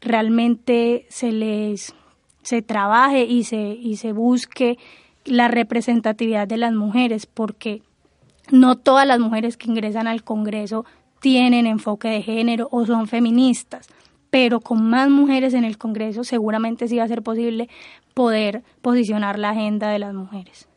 realmente 0.00 1.04
se 1.08 1.32
les 1.32 1.96
se 2.42 2.62
trabaje 2.62 3.24
y 3.24 3.42
se 3.42 3.56
y 3.56 3.96
se 3.96 4.12
busque 4.12 4.78
la 5.24 5.48
representatividad 5.48 6.46
de 6.46 6.58
las 6.58 6.72
mujeres 6.74 7.26
porque 7.26 7.82
no 8.52 8.76
todas 8.78 9.04
las 9.04 9.18
mujeres 9.18 9.56
que 9.56 9.68
ingresan 9.68 10.06
al 10.06 10.22
Congreso 10.22 10.84
tienen 11.18 11.66
enfoque 11.66 12.06
de 12.06 12.22
género 12.22 12.68
o 12.70 12.86
son 12.86 13.08
feministas, 13.08 13.88
pero 14.30 14.60
con 14.60 14.88
más 14.88 15.10
mujeres 15.10 15.54
en 15.54 15.64
el 15.64 15.76
Congreso 15.76 16.22
seguramente 16.22 16.86
sí 16.86 16.98
va 16.98 17.02
a 17.02 17.08
ser 17.08 17.22
posible 17.22 17.68
poder 18.14 18.62
posicionar 18.80 19.40
la 19.40 19.50
agenda 19.50 19.90
de 19.90 19.98
las 19.98 20.14
mujeres. 20.14 20.68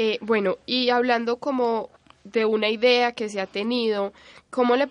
Eh, 0.00 0.18
bueno, 0.20 0.58
y 0.64 0.90
hablando 0.90 1.38
como 1.38 1.90
de 2.30 2.44
una 2.44 2.68
idea 2.68 3.12
que 3.12 3.28
se 3.28 3.40
ha 3.40 3.46
tenido, 3.46 4.12
¿cómo 4.50 4.76
le, 4.76 4.88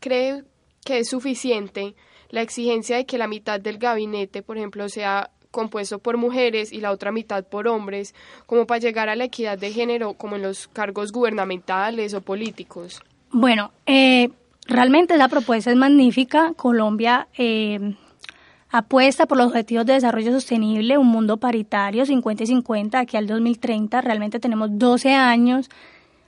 cree 0.00 0.42
que 0.84 0.98
es 0.98 1.08
suficiente 1.08 1.94
la 2.30 2.42
exigencia 2.42 2.96
de 2.96 3.06
que 3.06 3.18
la 3.18 3.28
mitad 3.28 3.60
del 3.60 3.78
gabinete, 3.78 4.42
por 4.42 4.56
ejemplo, 4.56 4.88
sea 4.88 5.30
compuesto 5.50 5.98
por 5.98 6.16
mujeres 6.16 6.72
y 6.72 6.80
la 6.80 6.90
otra 6.90 7.12
mitad 7.12 7.44
por 7.44 7.68
hombres, 7.68 8.14
como 8.46 8.66
para 8.66 8.80
llegar 8.80 9.08
a 9.08 9.16
la 9.16 9.24
equidad 9.24 9.58
de 9.58 9.70
género 9.70 10.14
como 10.14 10.36
en 10.36 10.42
los 10.42 10.66
cargos 10.68 11.12
gubernamentales 11.12 12.14
o 12.14 12.22
políticos? 12.22 13.02
Bueno, 13.30 13.70
eh, 13.86 14.30
realmente 14.66 15.16
la 15.16 15.28
propuesta 15.28 15.70
es 15.70 15.76
magnífica. 15.76 16.54
Colombia 16.56 17.28
eh, 17.36 17.94
apuesta 18.70 19.26
por 19.26 19.38
los 19.38 19.48
objetivos 19.48 19.86
de 19.86 19.92
desarrollo 19.92 20.32
sostenible, 20.32 20.98
un 20.98 21.08
mundo 21.08 21.36
paritario, 21.36 22.06
50 22.06 22.42
y 22.42 22.46
50, 22.46 22.98
aquí 22.98 23.16
al 23.16 23.26
2030. 23.26 24.00
Realmente 24.00 24.40
tenemos 24.40 24.70
12 24.72 25.12
años 25.14 25.68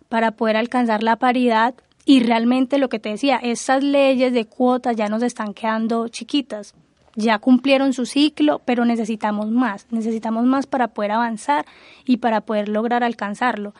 para 0.09 0.33
poder 0.33 0.57
alcanzar 0.57 1.03
la 1.03 1.17
paridad. 1.17 1.75
Y 2.07 2.21
realmente 2.21 2.79
lo 2.79 2.89
que 2.89 2.99
te 2.99 3.09
decía, 3.09 3.37
estas 3.37 3.83
leyes 3.83 4.33
de 4.33 4.45
cuotas 4.45 4.97
ya 4.97 5.09
nos 5.09 5.23
están 5.23 5.55
quedando 5.55 6.09
chiquitas 6.09 6.75
ya 7.17 7.39
cumplieron 7.39 7.93
su 7.93 8.07
ciclo, 8.07 8.61
pero 8.65 8.85
necesitamos 8.85 9.51
más, 9.51 9.87
necesitamos 9.91 10.45
más 10.45 10.67
para 10.67 10.89
poder 10.89 11.13
avanzar 11.13 11.65
y 12.05 12.19
para 12.19 12.41
poder 12.41 12.69
lograr 12.69 13.05
alcanzarlo. 13.05 13.75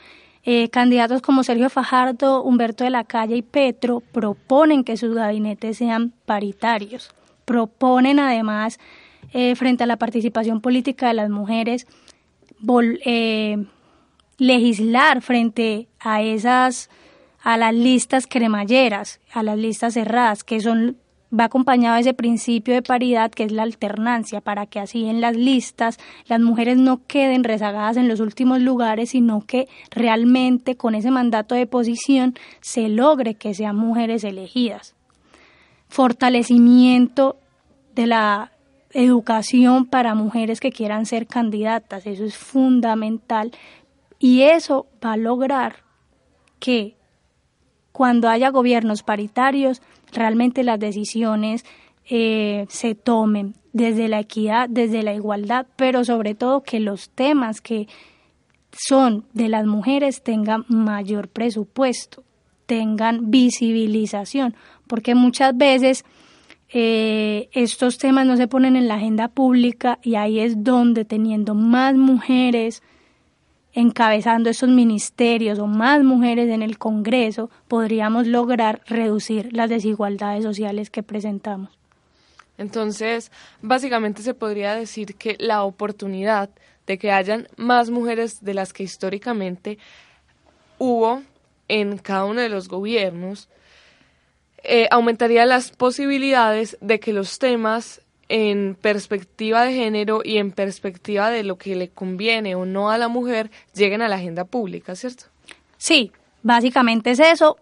Eh, 0.45 0.69
candidatos 0.69 1.23
como 1.23 1.43
Sergio 1.43 1.71
Fajardo, 1.71 2.43
Humberto 2.43 2.85
de 2.85 2.91
la 2.91 3.05
Calle 3.05 3.37
y 3.37 3.43
Petro 3.43 4.01
proponen 4.01 4.85
que 4.85 4.97
sus 4.97 5.15
gabinetes 5.15 5.79
sean 5.79 6.13
paritarios. 6.27 7.15
Proponen 7.45 8.19
además, 8.19 8.79
eh, 9.33 9.57
frente 9.57 9.85
a 9.85 9.87
la 9.87 9.97
participación 9.97 10.61
política 10.61 11.09
de 11.09 11.15
las 11.15 11.31
mujeres, 11.31 11.87
eh, 13.05 13.65
legislar 14.39 15.23
frente 15.23 15.89
a 16.01 16.23
esas 16.23 16.91
a 17.43 17.59
las 17.59 17.75
listas 17.75 18.27
cremalleras, 18.27 19.21
a 19.33 19.43
las 19.43 19.59
listas 19.59 19.93
cerradas, 19.95 20.45
que 20.45 20.61
son 20.61 20.97
va 21.39 21.45
acompañado 21.45 21.97
de 21.97 22.03
ese 22.03 22.15
principio 22.15 22.75
de 22.75 22.83
paridad 22.83 23.31
que 23.31 23.45
es 23.45 23.53
la 23.53 23.63
alternancia, 23.63 24.41
para 24.41 24.67
que 24.67 24.81
así 24.81 25.07
en 25.07 25.21
las 25.21 25.37
listas 25.37 25.99
las 26.27 26.41
mujeres 26.41 26.77
no 26.79 27.01
queden 27.07 27.45
rezagadas 27.45 27.97
en 27.97 28.09
los 28.09 28.21
últimos 28.21 28.61
lugares, 28.61 29.11
sino 29.11 29.45
que 29.47 29.69
realmente 29.91 30.77
con 30.77 30.95
ese 30.95 31.11
mandato 31.11 31.55
de 31.55 31.67
posición 31.67 32.35
se 32.61 32.89
logre 32.89 33.35
que 33.35 33.55
sean 33.55 33.77
mujeres 33.77 34.25
elegidas. 34.25 34.95
Fortalecimiento 35.89 37.37
de 37.95 38.07
la 38.07 38.53
educación 38.93 39.87
para 39.87 40.15
mujeres 40.15 40.61
que 40.61 40.71
quieran 40.71 41.05
ser 41.05 41.27
candidatas, 41.27 42.07
eso 42.07 42.25
es 42.25 42.37
fundamental 42.37 43.51
y 44.25 44.41
eso 44.41 44.87
va 45.05 45.13
a 45.13 45.17
lograr 45.19 45.85
que 46.59 46.97
cuando 47.93 48.31
haya 48.31 48.49
gobiernos 48.49 49.03
paritarios 49.03 49.83
realmente 50.15 50.63
las 50.63 50.81
decisiones 50.81 51.67
eh, 52.09 52.65
se 52.71 52.95
tomen 52.95 53.53
desde 53.75 54.09
la 54.09 54.21
equidad, 54.21 54.71
desde 54.71 55.03
la 55.03 55.13
igualdad, 55.13 55.67
pero 55.77 56.07
sobre 56.07 56.35
todo 56.35 56.63
que 56.63 56.81
los 56.81 57.11
temas 57.11 57.61
que 57.61 57.87
son 58.73 59.27
de 59.35 59.51
las 59.51 59.67
mujeres 59.67 60.23
tengan 60.23 60.65
mayor 60.69 61.29
presupuesto, 61.29 62.25
tengan 62.65 63.31
visibilización, 63.31 64.55
porque 64.87 65.15
muchas 65.15 65.55
veces 65.55 66.03
eh, 66.71 67.51
estos 67.53 67.99
temas 67.99 68.25
no 68.25 68.39
se 68.39 68.49
ponen 68.49 68.75
en 68.77 68.89
la 68.89 68.95
agenda 68.95 69.29
pública 69.29 69.99
y 70.03 70.15
ahí 70.15 70.41
es 70.41 70.65
donde 70.65 71.05
teniendo 71.05 71.55
más 71.55 71.95
mujeres 71.95 72.83
encabezando 73.75 74.49
esos 74.49 74.69
ministerios 74.69 75.59
o 75.59 75.67
más 75.67 76.03
mujeres 76.03 76.49
en 76.49 76.63
el 76.63 76.79
Congreso, 76.79 77.51
podríamos 77.69 78.27
lograr 78.27 78.81
reducir 78.87 79.53
las 79.53 79.69
desigualdades 79.69 80.45
sociales 80.45 80.91
que 80.91 81.03
presentamos. 81.03 81.71
Entonces, 82.57 83.33
básicamente 83.63 84.23
se 84.23 84.33
podría 84.33 84.75
decir 84.77 85.17
que 85.17 85.37
la 85.41 85.65
oportunidad 85.65 86.51
de 86.87 86.99
que 86.99 87.11
hayan 87.11 87.49
más 87.57 87.91
mujeres 87.91 88.45
de 88.45 88.55
las 88.55 88.73
que 88.73 88.85
históricamente 88.85 89.79
hubo 90.79 91.23
en 91.67 91.99
cada 91.99 92.27
uno 92.27 92.41
de 92.41 92.49
los 92.49 92.69
gobiernos, 92.69 93.49
eh, 94.63 94.87
aumentaría 94.91 95.47
las 95.47 95.71
posibilidades 95.73 96.79
de 96.81 97.01
que 97.01 97.13
los 97.13 97.39
temas 97.39 98.01
en 98.29 98.77
perspectiva 98.81 99.65
de 99.65 99.75
género 99.75 100.23
y 100.25 100.39
en 100.39 100.53
perspectiva 100.53 101.31
de 101.31 101.43
lo 101.43 101.57
que 101.57 101.77
le 101.77 101.89
conviene 101.89 102.55
o 102.55 102.65
no 102.65 102.91
a 102.91 102.99
la 102.99 103.09
mujer 103.09 103.51
lleguen 103.75 104.03
a 104.03 104.09
la 104.09 104.17
agenda 104.17 104.45
pública, 104.45 104.95
¿cierto? 104.95 105.25
Sí, 105.77 106.13
básicamente 106.43 107.11
es 107.11 107.21
eso. 107.21 107.57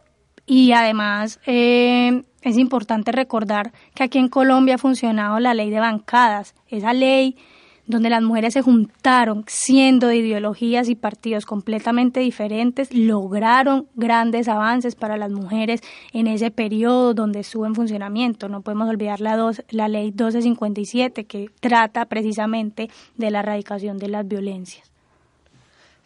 Y 0.47 0.73
además 0.73 1.41
eh, 1.47 2.23
es 2.43 2.59
importante 2.59 3.13
recordar 3.13 3.73
que 3.95 4.03
aquí 4.03 4.19
en 4.19 4.29
Colombia 4.29 4.75
ha 4.75 4.79
funcionado 4.79 5.39
la 5.39 5.55
ley 5.55 5.71
de 5.71 5.81
bancadas. 5.81 6.55
Esa 6.69 6.93
ley 6.93 7.37
donde 7.87 8.11
las 8.11 8.23
mujeres 8.23 8.55
se 8.55 8.63
juntaron 8.63 9.45
siendo 9.47 10.07
de 10.07 10.17
ideologías 10.17 10.89
y 10.89 10.95
partidos 10.95 11.47
completamente 11.47 12.21
diferentes, 12.21 12.93
lograron 12.95 13.87
grandes 13.95 14.49
avances 14.49 14.95
para 14.95 15.17
las 15.17 15.31
mujeres 15.31 15.81
en 16.13 16.27
ese 16.27 16.51
periodo 16.51 17.15
donde 17.15 17.41
estuvo 17.41 17.67
en 17.67 17.75
funcionamiento. 17.75 18.49
No 18.49 18.63
podemos 18.63 18.89
olvidar 18.89 19.21
la, 19.21 19.37
dos, 19.37 19.63
la 19.71 19.89
ley 19.89 20.07
1257 20.07 21.25
que 21.25 21.51
trata 21.61 22.07
precisamente 22.07 22.89
de 23.17 23.31
la 23.31 23.41
erradicación 23.41 23.99
de 23.99 24.09
las 24.09 24.27
violencias. 24.27 24.91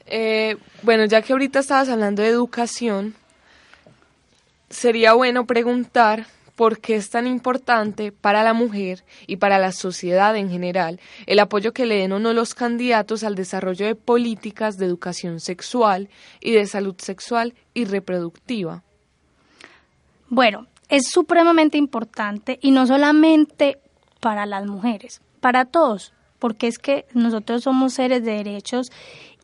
Eh, 0.07 0.57
bueno, 0.83 1.05
ya 1.05 1.21
que 1.23 1.33
ahorita 1.33 1.59
estabas 1.59 1.89
hablando 1.89 2.23
de 2.23 2.29
educación, 2.29 3.15
sería 4.71 5.15
bueno 5.15 5.47
preguntar 5.47 6.27
por 6.57 6.81
qué 6.81 6.97
es 6.97 7.11
tan 7.11 7.27
importante 7.27 8.11
para 8.11 8.43
la 8.43 8.55
mujer 8.55 9.05
y 9.27 9.37
para 9.37 9.59
la 9.59 9.73
sociedad 9.73 10.35
en 10.37 10.51
general 10.51 10.99
el 11.27 11.39
apoyo 11.39 11.73
que 11.73 11.87
le 11.87 11.97
den 11.97 12.13
o 12.13 12.19
no 12.19 12.33
los 12.33 12.55
candidatos 12.55 13.23
al 13.23 13.35
desarrollo 13.35 13.87
de 13.87 13.95
políticas 13.95 14.79
de 14.79 14.87
educación 14.87 15.39
sexual 15.39 16.09
y 16.41 16.53
de 16.53 16.67
salud 16.67 16.97
sexual 16.99 17.55
y 17.75 17.85
reproductiva. 17.85 18.83
Bueno, 20.29 20.67
es 20.89 21.09
supremamente 21.11 21.79
importante 21.79 22.59
y 22.63 22.71
no 22.71 22.87
solamente 22.87 23.79
para 24.21 24.47
las 24.47 24.67
mujeres, 24.67 25.21
para 25.41 25.67
todos, 25.67 26.13
porque 26.39 26.67
es 26.67 26.79
que 26.79 27.07
nosotros 27.13 27.63
somos 27.63 27.93
seres 27.95 28.25
de 28.25 28.33
derechos 28.33 28.91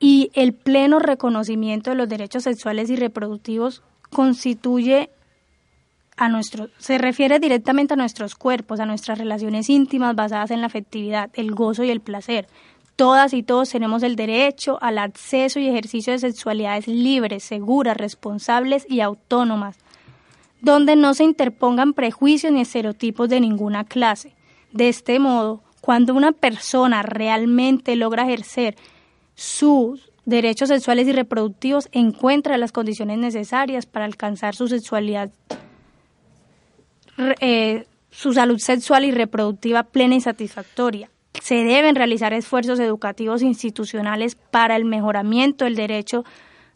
y 0.00 0.30
el 0.34 0.54
pleno 0.54 0.98
reconocimiento 0.98 1.90
de 1.90 1.96
los 1.96 2.08
derechos 2.08 2.44
sexuales 2.44 2.90
y 2.90 2.96
reproductivos 2.96 3.82
constituye 4.10 5.10
se 6.78 6.98
refiere 6.98 7.38
directamente 7.38 7.94
a 7.94 7.96
nuestros 7.96 8.34
cuerpos, 8.34 8.80
a 8.80 8.86
nuestras 8.86 9.18
relaciones 9.18 9.68
íntimas 9.68 10.14
basadas 10.14 10.50
en 10.50 10.60
la 10.60 10.66
afectividad, 10.66 11.30
el 11.34 11.52
gozo 11.52 11.84
y 11.84 11.90
el 11.90 12.00
placer. 12.00 12.48
Todas 12.96 13.32
y 13.32 13.42
todos 13.42 13.70
tenemos 13.70 14.02
el 14.02 14.16
derecho 14.16 14.78
al 14.82 14.98
acceso 14.98 15.58
y 15.58 15.68
ejercicio 15.68 16.12
de 16.12 16.18
sexualidades 16.18 16.86
libres, 16.86 17.42
seguras, 17.42 17.96
responsables 17.96 18.86
y 18.88 19.00
autónomas, 19.00 19.78
donde 20.60 20.94
no 20.94 21.14
se 21.14 21.24
interpongan 21.24 21.94
prejuicios 21.94 22.52
ni 22.52 22.60
estereotipos 22.60 23.28
de 23.28 23.40
ninguna 23.40 23.84
clase. 23.84 24.34
De 24.72 24.88
este 24.88 25.18
modo, 25.18 25.62
cuando 25.80 26.14
una 26.14 26.32
persona 26.32 27.02
realmente 27.02 27.96
logra 27.96 28.24
ejercer 28.24 28.76
sus 29.34 30.12
derechos 30.24 30.68
sexuales 30.68 31.08
y 31.08 31.12
reproductivos, 31.12 31.88
encuentra 31.90 32.58
las 32.58 32.70
condiciones 32.70 33.18
necesarias 33.18 33.86
para 33.86 34.04
alcanzar 34.04 34.54
su 34.54 34.68
sexualidad 34.68 35.30
eh, 37.40 37.86
su 38.10 38.32
salud 38.32 38.58
sexual 38.58 39.04
y 39.04 39.10
reproductiva 39.10 39.84
plena 39.84 40.14
y 40.14 40.20
satisfactoria. 40.20 41.10
Se 41.40 41.56
deben 41.64 41.94
realizar 41.94 42.32
esfuerzos 42.32 42.78
educativos 42.78 43.42
institucionales 43.42 44.36
para 44.36 44.76
el 44.76 44.84
mejoramiento 44.84 45.64
del 45.64 45.76
derecho 45.76 46.24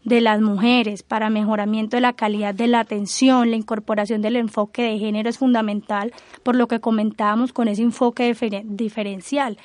de 0.06 0.20
las 0.20 0.40
mujeres, 0.40 1.02
para 1.02 1.30
mejoramiento 1.30 1.96
de 1.96 2.00
la 2.00 2.12
calidad 2.12 2.54
de 2.54 2.68
la 2.68 2.80
atención, 2.80 3.50
la 3.50 3.56
incorporación 3.56 4.22
del 4.22 4.36
enfoque 4.36 4.82
de 4.82 4.98
género 4.98 5.28
es 5.28 5.38
fundamental, 5.38 6.14
por 6.44 6.54
lo 6.54 6.68
que 6.68 6.78
comentábamos 6.78 7.52
con 7.52 7.66
ese 7.66 7.82
enfoque 7.82 8.34
diferencial. 8.64 9.58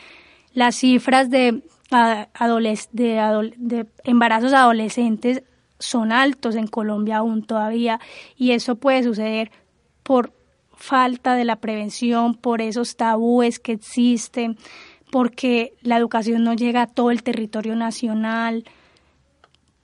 Las 0.54 0.78
cifras 0.78 1.30
de, 1.30 1.62
de 1.92 3.86
embarazos 4.04 4.54
adolescentes 4.54 5.44
son 5.78 6.12
altos 6.12 6.56
en 6.56 6.66
Colombia 6.68 7.18
aún 7.18 7.44
todavía 7.44 8.00
y 8.36 8.52
eso 8.52 8.76
puede 8.76 9.04
suceder 9.04 9.52
por 10.02 10.34
falta 10.82 11.36
de 11.36 11.46
la 11.46 11.58
prevención, 11.58 12.34
por 12.34 12.62
esos 12.62 12.96
tabúes 12.96 13.60
que 13.60 13.74
existen, 13.74 14.58
porque 15.12 15.74
la 15.82 15.98
educación 15.98 16.44
no 16.44 16.54
llega 16.54 16.82
a 16.82 16.88
todo 16.88 17.12
el 17.12 17.22
territorio 17.22 17.76
nacional, 17.76 18.66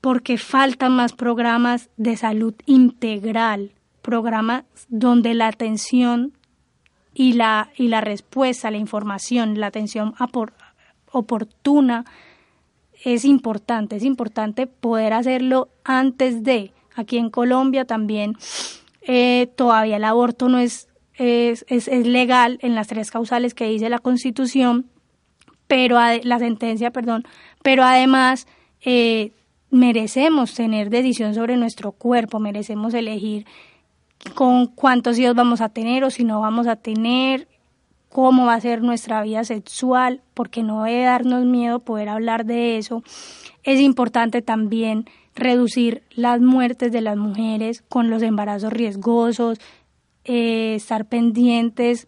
porque 0.01 0.37
faltan 0.37 0.95
más 0.95 1.13
programas 1.13 1.89
de 1.97 2.17
salud 2.17 2.55
integral, 2.65 3.71
programas 4.01 4.63
donde 4.89 5.33
la 5.33 5.47
atención 5.47 6.33
y 7.13 7.33
la, 7.33 7.69
y 7.77 7.89
la 7.89 8.01
respuesta, 8.01 8.71
la 8.71 8.77
información, 8.77 9.59
la 9.59 9.67
atención 9.67 10.15
oportuna 11.11 12.05
es 13.03 13.25
importante, 13.25 13.97
es 13.97 14.03
importante 14.03 14.65
poder 14.65 15.13
hacerlo 15.13 15.69
antes 15.83 16.43
de. 16.43 16.71
Aquí 16.95 17.17
en 17.17 17.29
Colombia 17.29 17.85
también 17.85 18.35
eh, 19.07 19.47
todavía 19.55 19.95
el 19.95 20.03
aborto 20.03 20.49
no 20.49 20.59
es, 20.59 20.89
es, 21.13 21.65
es, 21.69 21.87
legal 21.87 22.59
en 22.61 22.75
las 22.75 22.87
tres 22.87 23.09
causales 23.09 23.53
que 23.53 23.69
dice 23.69 23.89
la 23.89 23.99
Constitución, 23.99 24.87
pero 25.67 25.97
la 26.23 26.39
sentencia, 26.39 26.91
perdón, 26.91 27.23
pero 27.63 27.83
además 27.83 28.47
eh, 28.81 29.31
merecemos 29.71 30.53
tener 30.53 30.89
decisión 30.89 31.33
sobre 31.33 31.55
nuestro 31.55 31.93
cuerpo, 31.93 32.39
merecemos 32.39 32.93
elegir 32.93 33.45
con 34.35 34.67
cuántos 34.67 35.17
hijos 35.17 35.35
vamos 35.35 35.61
a 35.61 35.69
tener 35.69 36.03
o 36.03 36.09
si 36.09 36.25
no 36.25 36.41
vamos 36.41 36.67
a 36.67 36.75
tener, 36.75 37.47
cómo 38.09 38.45
va 38.45 38.55
a 38.55 38.61
ser 38.61 38.81
nuestra 38.81 39.21
vida 39.21 39.45
sexual, 39.45 40.21
porque 40.33 40.63
no 40.63 40.83
debe 40.83 41.03
darnos 41.03 41.45
miedo 41.45 41.79
poder 41.79 42.09
hablar 42.09 42.45
de 42.45 42.77
eso. 42.77 43.03
Es 43.63 43.79
importante 43.79 44.41
también 44.41 45.05
reducir 45.37 46.03
las 46.11 46.41
muertes 46.41 46.91
de 46.91 47.01
las 47.01 47.15
mujeres 47.15 47.83
con 47.87 48.09
los 48.09 48.21
embarazos 48.23 48.73
riesgosos, 48.73 49.59
eh, 50.25 50.75
estar 50.75 51.05
pendientes 51.05 52.07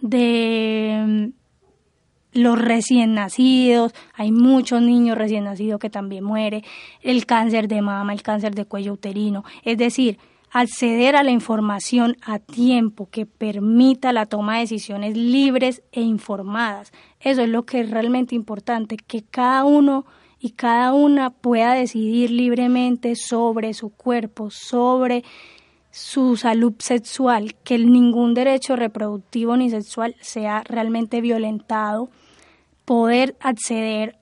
de 0.00 1.04
mm, 1.06 2.40
los 2.40 2.58
recién 2.60 3.14
nacidos, 3.14 3.94
hay 4.14 4.32
muchos 4.32 4.80
niños 4.82 5.16
recién 5.16 5.44
nacidos 5.44 5.78
que 5.78 5.90
también 5.90 6.24
mueren, 6.24 6.62
el 7.02 7.26
cáncer 7.26 7.68
de 7.68 7.82
mama, 7.82 8.12
el 8.12 8.22
cáncer 8.22 8.54
de 8.54 8.64
cuello 8.64 8.94
uterino, 8.94 9.44
es 9.62 9.76
decir, 9.76 10.18
acceder 10.50 11.16
a 11.16 11.22
la 11.22 11.30
información 11.30 12.16
a 12.22 12.38
tiempo 12.38 13.08
que 13.10 13.26
permita 13.26 14.12
la 14.12 14.26
toma 14.26 14.54
de 14.54 14.60
decisiones 14.60 15.16
libres 15.16 15.82
e 15.92 16.02
informadas. 16.02 16.92
Eso 17.20 17.42
es 17.42 17.48
lo 17.48 17.64
que 17.64 17.80
es 17.80 17.90
realmente 17.90 18.34
importante, 18.34 18.96
que 18.96 19.22
cada 19.22 19.64
uno 19.64 20.04
y 20.42 20.50
cada 20.50 20.92
una 20.92 21.30
pueda 21.30 21.72
decidir 21.72 22.32
libremente 22.32 23.14
sobre 23.14 23.74
su 23.74 23.90
cuerpo, 23.90 24.50
sobre 24.50 25.22
su 25.92 26.36
salud 26.36 26.74
sexual, 26.80 27.54
que 27.62 27.78
ningún 27.78 28.34
derecho 28.34 28.74
reproductivo 28.74 29.56
ni 29.56 29.70
sexual 29.70 30.16
sea 30.20 30.64
realmente 30.64 31.20
violentado, 31.20 32.10
poder 32.84 33.36
acceder 33.38 34.18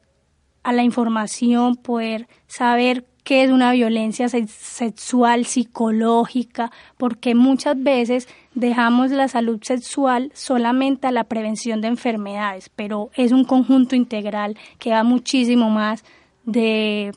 a 0.62 0.74
la 0.74 0.82
información, 0.82 1.76
poder 1.76 2.28
saber 2.46 3.06
qué 3.30 3.44
es 3.44 3.52
una 3.52 3.70
violencia 3.70 4.28
sexual 4.28 5.46
psicológica, 5.46 6.72
porque 6.96 7.36
muchas 7.36 7.80
veces 7.80 8.26
dejamos 8.56 9.12
la 9.12 9.28
salud 9.28 9.60
sexual 9.62 10.32
solamente 10.34 11.06
a 11.06 11.12
la 11.12 11.22
prevención 11.22 11.80
de 11.80 11.86
enfermedades, 11.86 12.70
pero 12.74 13.10
es 13.14 13.30
un 13.30 13.44
conjunto 13.44 13.94
integral 13.94 14.58
que 14.80 14.90
va 14.90 15.04
muchísimo 15.04 15.70
más 15.70 16.02
de, 16.44 17.12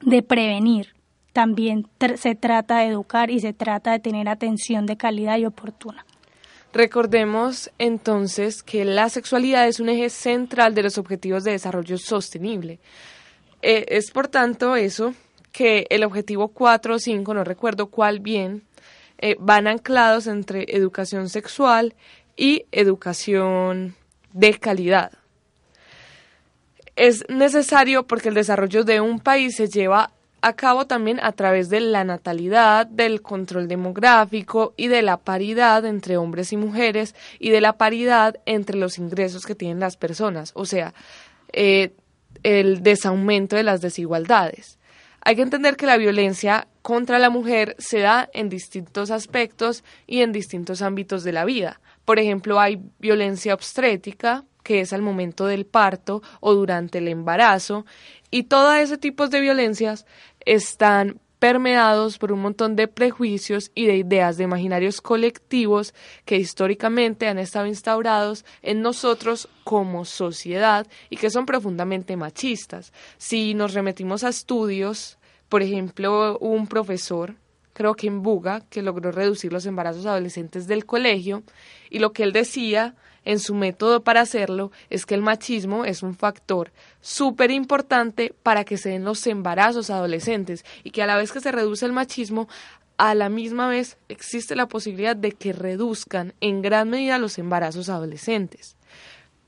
de 0.00 0.22
prevenir. 0.22 0.94
También 1.34 1.86
se 2.16 2.34
trata 2.34 2.78
de 2.78 2.86
educar 2.86 3.30
y 3.30 3.40
se 3.40 3.52
trata 3.52 3.92
de 3.92 3.98
tener 3.98 4.26
atención 4.26 4.86
de 4.86 4.96
calidad 4.96 5.36
y 5.36 5.44
oportuna. 5.44 6.06
Recordemos 6.72 7.70
entonces 7.76 8.62
que 8.62 8.86
la 8.86 9.10
sexualidad 9.10 9.68
es 9.68 9.80
un 9.80 9.90
eje 9.90 10.08
central 10.08 10.74
de 10.74 10.82
los 10.82 10.96
objetivos 10.96 11.44
de 11.44 11.50
desarrollo 11.50 11.98
sostenible. 11.98 12.78
Eh, 13.62 13.86
es 13.88 14.10
por 14.10 14.28
tanto 14.28 14.76
eso 14.76 15.14
que 15.52 15.86
el 15.90 16.04
objetivo 16.04 16.48
4 16.48 16.94
o 16.94 16.98
5, 16.98 17.34
no 17.34 17.44
recuerdo 17.44 17.86
cuál 17.86 18.20
bien, 18.20 18.62
eh, 19.18 19.36
van 19.38 19.66
anclados 19.66 20.26
entre 20.26 20.64
educación 20.68 21.28
sexual 21.28 21.94
y 22.36 22.64
educación 22.72 23.94
de 24.32 24.58
calidad. 24.58 25.12
Es 26.96 27.24
necesario 27.28 28.06
porque 28.06 28.28
el 28.28 28.34
desarrollo 28.34 28.84
de 28.84 29.00
un 29.00 29.20
país 29.20 29.56
se 29.56 29.68
lleva 29.68 30.12
a 30.42 30.54
cabo 30.54 30.86
también 30.86 31.20
a 31.20 31.32
través 31.32 31.68
de 31.68 31.80
la 31.80 32.04
natalidad, 32.04 32.86
del 32.86 33.20
control 33.20 33.68
demográfico 33.68 34.72
y 34.76 34.88
de 34.88 35.02
la 35.02 35.18
paridad 35.18 35.84
entre 35.84 36.16
hombres 36.16 36.52
y 36.52 36.56
mujeres 36.56 37.14
y 37.38 37.50
de 37.50 37.60
la 37.60 37.74
paridad 37.74 38.36
entre 38.46 38.78
los 38.78 38.98
ingresos 38.98 39.44
que 39.44 39.54
tienen 39.54 39.80
las 39.80 39.96
personas, 39.96 40.52
o 40.54 40.64
sea, 40.64 40.94
eh, 41.52 41.92
el 42.42 42.82
desaumento 42.82 43.56
de 43.56 43.62
las 43.62 43.80
desigualdades. 43.80 44.78
Hay 45.22 45.36
que 45.36 45.42
entender 45.42 45.76
que 45.76 45.86
la 45.86 45.98
violencia 45.98 46.66
contra 46.82 47.18
la 47.18 47.30
mujer 47.30 47.76
se 47.78 48.00
da 48.00 48.28
en 48.32 48.48
distintos 48.48 49.10
aspectos 49.10 49.84
y 50.06 50.22
en 50.22 50.32
distintos 50.32 50.80
ámbitos 50.80 51.24
de 51.24 51.32
la 51.32 51.44
vida. 51.44 51.80
Por 52.04 52.18
ejemplo, 52.18 52.58
hay 52.58 52.80
violencia 52.98 53.54
obstétrica, 53.54 54.44
que 54.62 54.80
es 54.80 54.92
al 54.92 55.02
momento 55.02 55.46
del 55.46 55.66
parto 55.66 56.22
o 56.40 56.54
durante 56.54 56.98
el 56.98 57.08
embarazo, 57.08 57.84
y 58.30 58.44
todo 58.44 58.72
ese 58.74 58.96
tipo 58.96 59.28
de 59.28 59.40
violencias 59.40 60.06
están 60.46 61.20
permeados 61.40 62.18
por 62.18 62.32
un 62.32 62.42
montón 62.42 62.76
de 62.76 62.86
prejuicios 62.86 63.72
y 63.74 63.86
de 63.86 63.96
ideas 63.96 64.36
de 64.36 64.44
imaginarios 64.44 65.00
colectivos 65.00 65.94
que 66.26 66.36
históricamente 66.36 67.26
han 67.26 67.38
estado 67.38 67.66
instaurados 67.66 68.44
en 68.62 68.82
nosotros 68.82 69.48
como 69.64 70.04
sociedad 70.04 70.86
y 71.08 71.16
que 71.16 71.30
son 71.30 71.46
profundamente 71.46 72.16
machistas. 72.16 72.92
Si 73.16 73.54
nos 73.54 73.72
remetimos 73.72 74.22
a 74.22 74.28
estudios, 74.28 75.18
por 75.48 75.62
ejemplo, 75.62 76.38
un 76.38 76.66
profesor, 76.66 77.34
creo 77.72 77.94
que 77.94 78.06
en 78.06 78.22
Buga, 78.22 78.60
que 78.68 78.82
logró 78.82 79.10
reducir 79.10 79.50
los 79.50 79.64
embarazos 79.64 80.04
adolescentes 80.04 80.66
del 80.66 80.84
colegio, 80.84 81.42
y 81.88 82.00
lo 82.00 82.12
que 82.12 82.22
él 82.22 82.32
decía 82.32 82.94
en 83.24 83.38
su 83.38 83.54
método 83.54 84.02
para 84.02 84.22
hacerlo 84.22 84.70
es 84.88 85.06
que 85.06 85.14
el 85.14 85.22
machismo 85.22 85.84
es 85.84 86.02
un 86.02 86.14
factor 86.14 86.72
súper 87.00 87.50
importante 87.50 88.34
para 88.42 88.64
que 88.64 88.76
se 88.76 88.90
den 88.90 89.04
los 89.04 89.26
embarazos 89.26 89.90
adolescentes 89.90 90.64
y 90.84 90.90
que 90.90 91.02
a 91.02 91.06
la 91.06 91.16
vez 91.16 91.32
que 91.32 91.40
se 91.40 91.52
reduce 91.52 91.86
el 91.86 91.92
machismo, 91.92 92.48
a 92.96 93.14
la 93.14 93.28
misma 93.28 93.68
vez 93.68 93.96
existe 94.08 94.56
la 94.56 94.68
posibilidad 94.68 95.16
de 95.16 95.32
que 95.32 95.52
reduzcan 95.52 96.34
en 96.40 96.62
gran 96.62 96.90
medida 96.90 97.18
los 97.18 97.38
embarazos 97.38 97.88
adolescentes 97.88 98.76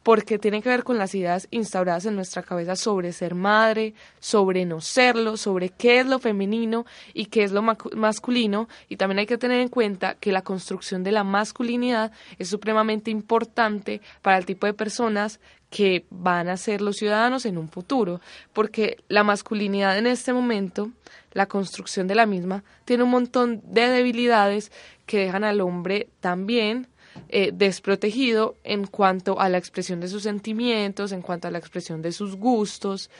porque 0.03 0.38
tiene 0.38 0.62
que 0.62 0.69
ver 0.69 0.85
con 0.85 0.99
las 0.99 1.15
ideas 1.15 1.49
instauradas 1.51 2.07
en 2.07 2.17
nuestra 2.17 2.43
cabeza 2.43 2.77
sobre 2.77 3.12
ser 3.12 3.35
madre, 3.35 3.95
sobre 4.19 4.65
no 4.65 4.81
serlo, 4.81 5.37
sobre 5.37 5.69
qué 5.69 6.01
es 6.01 6.07
lo 6.07 6.19
femenino 6.19 6.85
y 7.15 7.27
qué 7.27 7.45
es 7.45 7.53
lo 7.53 7.62
masculino. 7.62 8.69
Y 8.88 8.97
también 8.97 9.21
hay 9.21 9.27
que 9.27 9.38
tener 9.38 9.61
en 9.61 9.69
cuenta 9.69 10.15
que 10.15 10.33
la 10.33 10.43
construcción 10.43 11.03
de 11.05 11.12
la 11.12 11.25
masculinidad 11.25 12.12
es 12.38 12.49
supremamente 12.49 13.11
importante 13.11 14.01
para 14.23 14.38
el 14.38 14.47
tipo 14.47 14.67
de 14.67 14.75
personas 14.75 15.41
que 15.71 16.05
van 16.11 16.49
a 16.49 16.59
ser 16.59 16.83
los 16.83 16.97
ciudadanos 16.97 17.47
en 17.47 17.57
un 17.57 17.69
futuro, 17.69 18.21
porque 18.53 18.99
la 19.09 19.25
masculinidad 19.25 19.97
en 19.97 20.07
este 20.07 20.35
momento, 20.35 20.91
la 21.33 21.47
construcción 21.47 22.07
de 22.07 22.15
la 22.15 22.27
misma, 22.27 22.62
tiene 22.85 23.05
un 23.05 23.11
montón 23.11 23.62
de 23.65 23.88
debilidades 23.88 24.71
que 25.07 25.19
dejan 25.19 25.45
al 25.45 25.62
hombre 25.62 26.09
también 26.21 26.88
eh, 27.29 27.51
desprotegido 27.53 28.57
en 28.64 28.87
cuanto 28.87 29.40
a 29.40 29.48
la 29.48 29.59
expresión 29.59 30.01
de 30.01 30.09
sus 30.09 30.22
sentimientos, 30.22 31.12
en 31.12 31.22
cuanto 31.22 31.48
a 31.48 31.51
la 31.51 31.59
expresión 31.59 32.03
de 32.03 32.12
sus 32.12 32.37
gustos, 32.37 33.11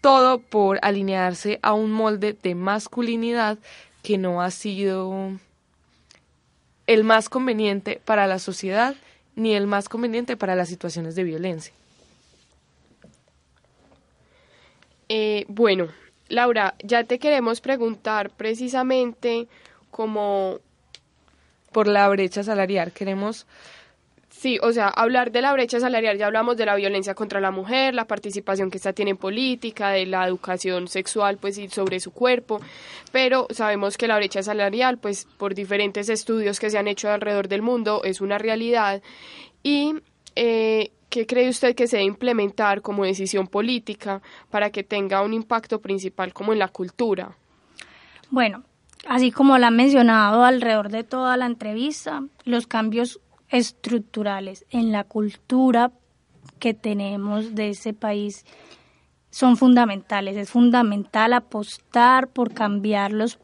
todo 0.00 0.38
por 0.38 0.78
alinearse 0.82 1.58
a 1.62 1.72
un 1.72 1.90
molde 1.90 2.36
de 2.42 2.54
masculinidad 2.54 3.58
que 4.02 4.18
no 4.18 4.42
ha 4.42 4.50
sido 4.50 5.32
el 6.86 7.04
más 7.04 7.28
conveniente 7.28 8.00
para 8.04 8.26
la 8.26 8.38
sociedad 8.38 8.94
ni 9.34 9.54
el 9.54 9.66
más 9.66 9.88
conveniente 9.88 10.36
para 10.36 10.54
las 10.54 10.68
situaciones 10.68 11.14
de 11.14 11.24
violencia. 11.24 11.72
Eh, 15.08 15.44
bueno, 15.48 15.88
Laura, 16.28 16.74
ya 16.82 17.04
te 17.04 17.18
queremos 17.18 17.60
preguntar 17.60 18.30
precisamente 18.30 19.46
como 19.90 20.58
por 21.76 21.88
la 21.88 22.08
brecha 22.08 22.42
salarial. 22.42 22.90
Queremos 22.92 23.46
Sí, 24.30 24.58
o 24.62 24.72
sea, 24.72 24.88
hablar 24.88 25.30
de 25.30 25.42
la 25.42 25.52
brecha 25.52 25.78
salarial, 25.78 26.16
ya 26.16 26.26
hablamos 26.26 26.56
de 26.56 26.64
la 26.64 26.74
violencia 26.74 27.14
contra 27.14 27.38
la 27.38 27.50
mujer, 27.50 27.94
la 27.94 28.06
participación 28.06 28.70
que 28.70 28.78
esta 28.78 28.94
tiene 28.94 29.10
en 29.10 29.16
política, 29.18 29.90
de 29.90 30.06
la 30.06 30.26
educación 30.26 30.88
sexual, 30.88 31.36
pues, 31.38 31.58
y 31.58 31.68
sobre 31.68 32.00
su 32.00 32.12
cuerpo, 32.12 32.60
pero 33.12 33.46
sabemos 33.50 33.98
que 33.98 34.08
la 34.08 34.16
brecha 34.16 34.42
salarial, 34.42 34.96
pues, 34.98 35.26
por 35.36 35.54
diferentes 35.54 36.08
estudios 36.08 36.60
que 36.60 36.70
se 36.70 36.78
han 36.78 36.88
hecho 36.88 37.10
alrededor 37.10 37.48
del 37.48 37.60
mundo, 37.60 38.02
es 38.04 38.22
una 38.22 38.38
realidad. 38.38 39.02
¿Y 39.62 39.94
eh, 40.34 40.92
qué 41.10 41.26
cree 41.26 41.48
usted 41.50 41.74
que 41.74 41.86
se 41.86 41.96
debe 41.96 42.06
implementar 42.06 42.80
como 42.80 43.04
decisión 43.04 43.48
política 43.48 44.22
para 44.50 44.70
que 44.70 44.82
tenga 44.82 45.22
un 45.22 45.34
impacto 45.34 45.80
principal 45.80 46.32
como 46.32 46.54
en 46.54 46.58
la 46.58 46.68
cultura? 46.68 47.36
Bueno, 48.30 48.64
Así 49.08 49.30
como 49.30 49.56
lo 49.58 49.66
han 49.66 49.76
mencionado 49.76 50.44
alrededor 50.44 50.90
de 50.90 51.04
toda 51.04 51.36
la 51.36 51.46
entrevista, 51.46 52.24
los 52.44 52.66
cambios 52.66 53.20
estructurales 53.48 54.64
en 54.70 54.90
la 54.90 55.04
cultura 55.04 55.92
que 56.58 56.74
tenemos 56.74 57.54
de 57.54 57.70
ese 57.70 57.92
país 57.92 58.44
son 59.30 59.56
fundamentales. 59.56 60.36
Es 60.36 60.50
fundamental 60.50 61.34
apostar 61.34 62.28
por 62.28 62.52
cambiar 62.52 63.12
los 63.12 63.38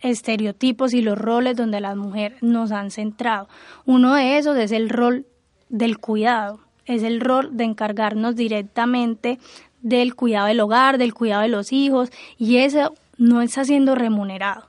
estereotipos 0.00 0.92
y 0.92 1.02
los 1.02 1.18
roles 1.18 1.56
donde 1.56 1.80
las 1.80 1.96
mujeres 1.96 2.42
nos 2.42 2.72
han 2.72 2.90
centrado. 2.90 3.48
Uno 3.84 4.14
de 4.14 4.38
esos 4.38 4.56
es 4.56 4.72
el 4.72 4.88
rol 4.88 5.26
del 5.68 5.98
cuidado, 5.98 6.60
es 6.84 7.02
el 7.02 7.20
rol 7.20 7.56
de 7.56 7.64
encargarnos 7.64 8.36
directamente 8.36 9.38
del 9.82 10.14
cuidado 10.14 10.46
del 10.46 10.60
hogar, 10.60 10.98
del 10.98 11.14
cuidado 11.14 11.42
de 11.42 11.48
los 11.48 11.72
hijos, 11.72 12.10
y 12.38 12.56
eso 12.58 12.94
no 13.18 13.40
está 13.42 13.64
siendo 13.64 13.94
remunerado. 13.94 14.65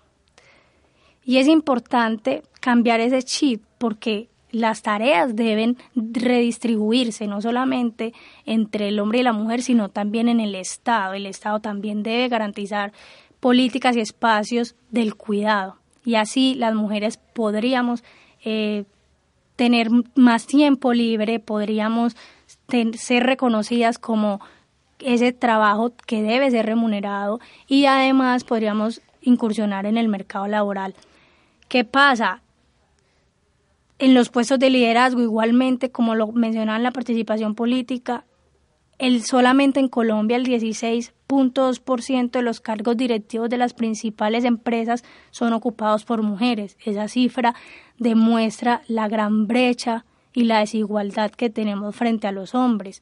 Y 1.28 1.40
es 1.40 1.50
importante 1.50 2.42
cambiar 2.62 3.02
ese 3.02 3.22
chip 3.22 3.62
porque 3.80 4.30
las 4.50 4.82
tareas 4.82 5.36
deben 5.36 5.76
redistribuirse 5.94 7.28
no 7.28 7.42
solamente 7.42 8.14
entre 8.46 8.88
el 8.88 9.00
hombre 9.02 9.20
y 9.20 9.24
la 9.24 9.34
mujer, 9.34 9.62
sino 9.62 9.90
también 9.90 10.30
en 10.30 10.40
el 10.40 10.56
Estado. 10.56 11.16
El 11.16 11.26
Estado 11.26 11.60
también 11.60 12.02
debe 12.02 12.30
garantizar 12.30 12.94
políticas 13.42 13.98
y 13.98 14.00
espacios 14.00 14.78
del 14.90 15.16
cuidado. 15.16 15.76
Y 16.06 16.16
así 16.16 16.56
las 16.56 16.74
mujeres 16.76 17.18
podríamos 17.18 18.06
eh, 18.46 18.86
tener 19.58 19.90
más 20.16 20.48
tiempo 20.48 20.94
libre, 20.94 21.42
podríamos 21.42 22.16
ser 22.94 23.24
reconocidas 23.26 24.00
como 24.00 24.40
ese 25.00 25.34
trabajo 25.34 25.92
que 26.06 26.22
debe 26.22 26.50
ser 26.52 26.68
remunerado 26.68 27.42
y 27.68 27.86
además 27.86 28.46
podríamos 28.46 29.02
incursionar 29.22 29.86
en 29.86 29.98
el 29.98 30.08
mercado 30.08 30.48
laboral 30.48 30.96
¿Qué 31.68 31.84
pasa? 31.84 32.42
En 34.00 34.14
los 34.14 34.30
puestos 34.30 34.60
de 34.60 34.70
liderazgo, 34.70 35.22
igualmente, 35.22 35.92
como 35.92 36.16
lo 36.16 36.28
mencionaba 36.28 36.78
en 36.78 36.84
la 36.84 36.92
participación 36.92 37.56
política, 37.56 38.26
el, 39.00 39.24
solamente 39.24 39.80
en 39.80 39.90
Colombia 39.90 40.38
el 40.38 40.46
16.2% 40.46 42.32
de 42.32 42.42
los 42.42 42.62
cargos 42.62 42.98
directivos 42.98 43.50
de 43.50 43.58
las 43.58 43.74
principales 43.74 44.44
empresas 44.44 45.04
son 45.32 45.54
ocupados 45.54 46.04
por 46.06 46.24
mujeres. 46.24 46.78
Esa 46.84 47.08
cifra 47.08 47.56
demuestra 47.98 48.82
la 48.88 49.08
gran 49.08 49.48
brecha 49.48 50.06
y 50.34 50.44
la 50.44 50.60
desigualdad 50.60 51.32
que 51.32 51.50
tenemos 51.50 51.96
frente 51.96 52.28
a 52.28 52.32
los 52.32 52.56
hombres. 52.56 53.02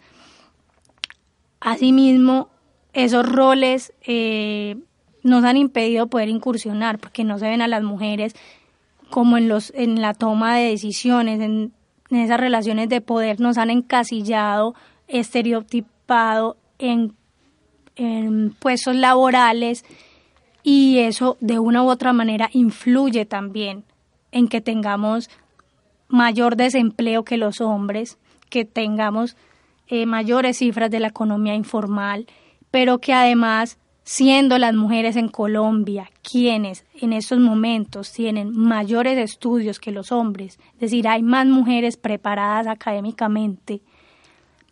Asimismo, 1.59 2.49
esos 2.93 3.27
roles 3.29 3.93
eh, 4.05 4.77
nos 5.25 5.43
han 5.43 5.57
impedido 5.57 6.05
poder 6.05 6.29
incursionar 6.29 6.99
porque 6.99 7.23
no 7.23 7.39
se 7.39 7.47
ven 7.47 7.63
a 7.63 7.67
las 7.67 7.81
mujeres 7.81 8.35
como 9.09 9.37
en 9.37 9.49
los 9.49 9.73
en 9.75 9.99
la 9.99 10.13
toma 10.13 10.55
de 10.55 10.69
decisiones, 10.69 11.41
en, 11.41 11.73
esas 12.11 12.39
relaciones 12.39 12.89
de 12.89 13.01
poder 13.01 13.39
nos 13.39 13.57
han 13.57 13.71
encasillado, 13.71 14.75
estereotipado 15.07 16.57
en, 16.77 17.13
en 17.95 18.51
puestos 18.51 18.95
laborales 18.95 19.83
y 20.61 20.99
eso 20.99 21.37
de 21.41 21.57
una 21.57 21.81
u 21.81 21.89
otra 21.89 22.13
manera 22.13 22.51
influye 22.53 23.25
también 23.25 23.83
en 24.31 24.47
que 24.47 24.61
tengamos 24.61 25.31
mayor 26.07 26.55
desempleo 26.55 27.23
que 27.23 27.37
los 27.37 27.61
hombres, 27.61 28.19
que 28.51 28.63
tengamos 28.63 29.35
eh, 29.87 30.05
mayores 30.05 30.59
cifras 30.59 30.91
de 30.91 30.99
la 30.99 31.07
economía 31.07 31.55
informal, 31.55 32.27
pero 32.69 32.99
que 32.99 33.13
además 33.13 33.79
siendo 34.05 34.57
las 34.59 34.73
mujeres 34.73 35.15
en 35.15 35.27
Colombia 35.27 36.09
quienes 36.21 36.85
en 37.01 37.11
estos 37.11 37.39
momentos 37.39 38.13
tienen 38.13 38.55
mayores 38.55 39.17
estudios 39.17 39.79
que 39.79 39.91
los 39.91 40.11
hombres, 40.11 40.59
es 40.75 40.79
decir, 40.79 41.07
hay 41.07 41.23
más 41.23 41.47
mujeres 41.47 41.97
preparadas 41.97 42.67
académicamente 42.67 43.81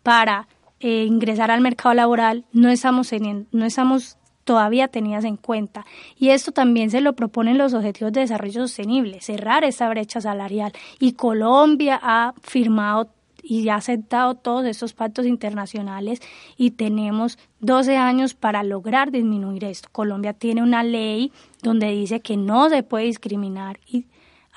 para 0.03 0.47
eh, 0.79 1.05
ingresar 1.05 1.49
al 1.49 1.61
mercado 1.61 1.95
laboral, 1.95 2.45
no 2.53 2.69
estamos, 2.69 3.09
teniendo, 3.09 3.47
no 3.51 3.65
estamos 3.65 4.17
todavía 4.43 4.87
tenidas 4.87 5.23
en 5.23 5.37
cuenta. 5.37 5.85
Y 6.17 6.29
esto 6.29 6.51
también 6.51 6.91
se 6.91 7.01
lo 7.01 7.13
proponen 7.13 7.57
los 7.57 7.73
Objetivos 7.73 8.13
de 8.13 8.21
Desarrollo 8.21 8.67
Sostenible, 8.67 9.21
cerrar 9.21 9.63
esa 9.63 9.89
brecha 9.89 10.21
salarial. 10.21 10.73
Y 10.99 11.13
Colombia 11.13 11.99
ha 12.01 12.33
firmado 12.41 13.09
y 13.43 13.67
ha 13.69 13.75
aceptado 13.75 14.35
todos 14.35 14.65
estos 14.65 14.93
pactos 14.93 15.25
internacionales 15.25 16.21
y 16.57 16.71
tenemos 16.71 17.37
12 17.59 17.97
años 17.97 18.33
para 18.33 18.63
lograr 18.63 19.11
disminuir 19.11 19.65
esto. 19.65 19.89
Colombia 19.91 20.33
tiene 20.33 20.63
una 20.63 20.83
ley 20.83 21.31
donde 21.61 21.91
dice 21.91 22.21
que 22.21 22.37
no 22.37 22.69
se 22.69 22.83
puede 22.83 23.05
discriminar 23.05 23.79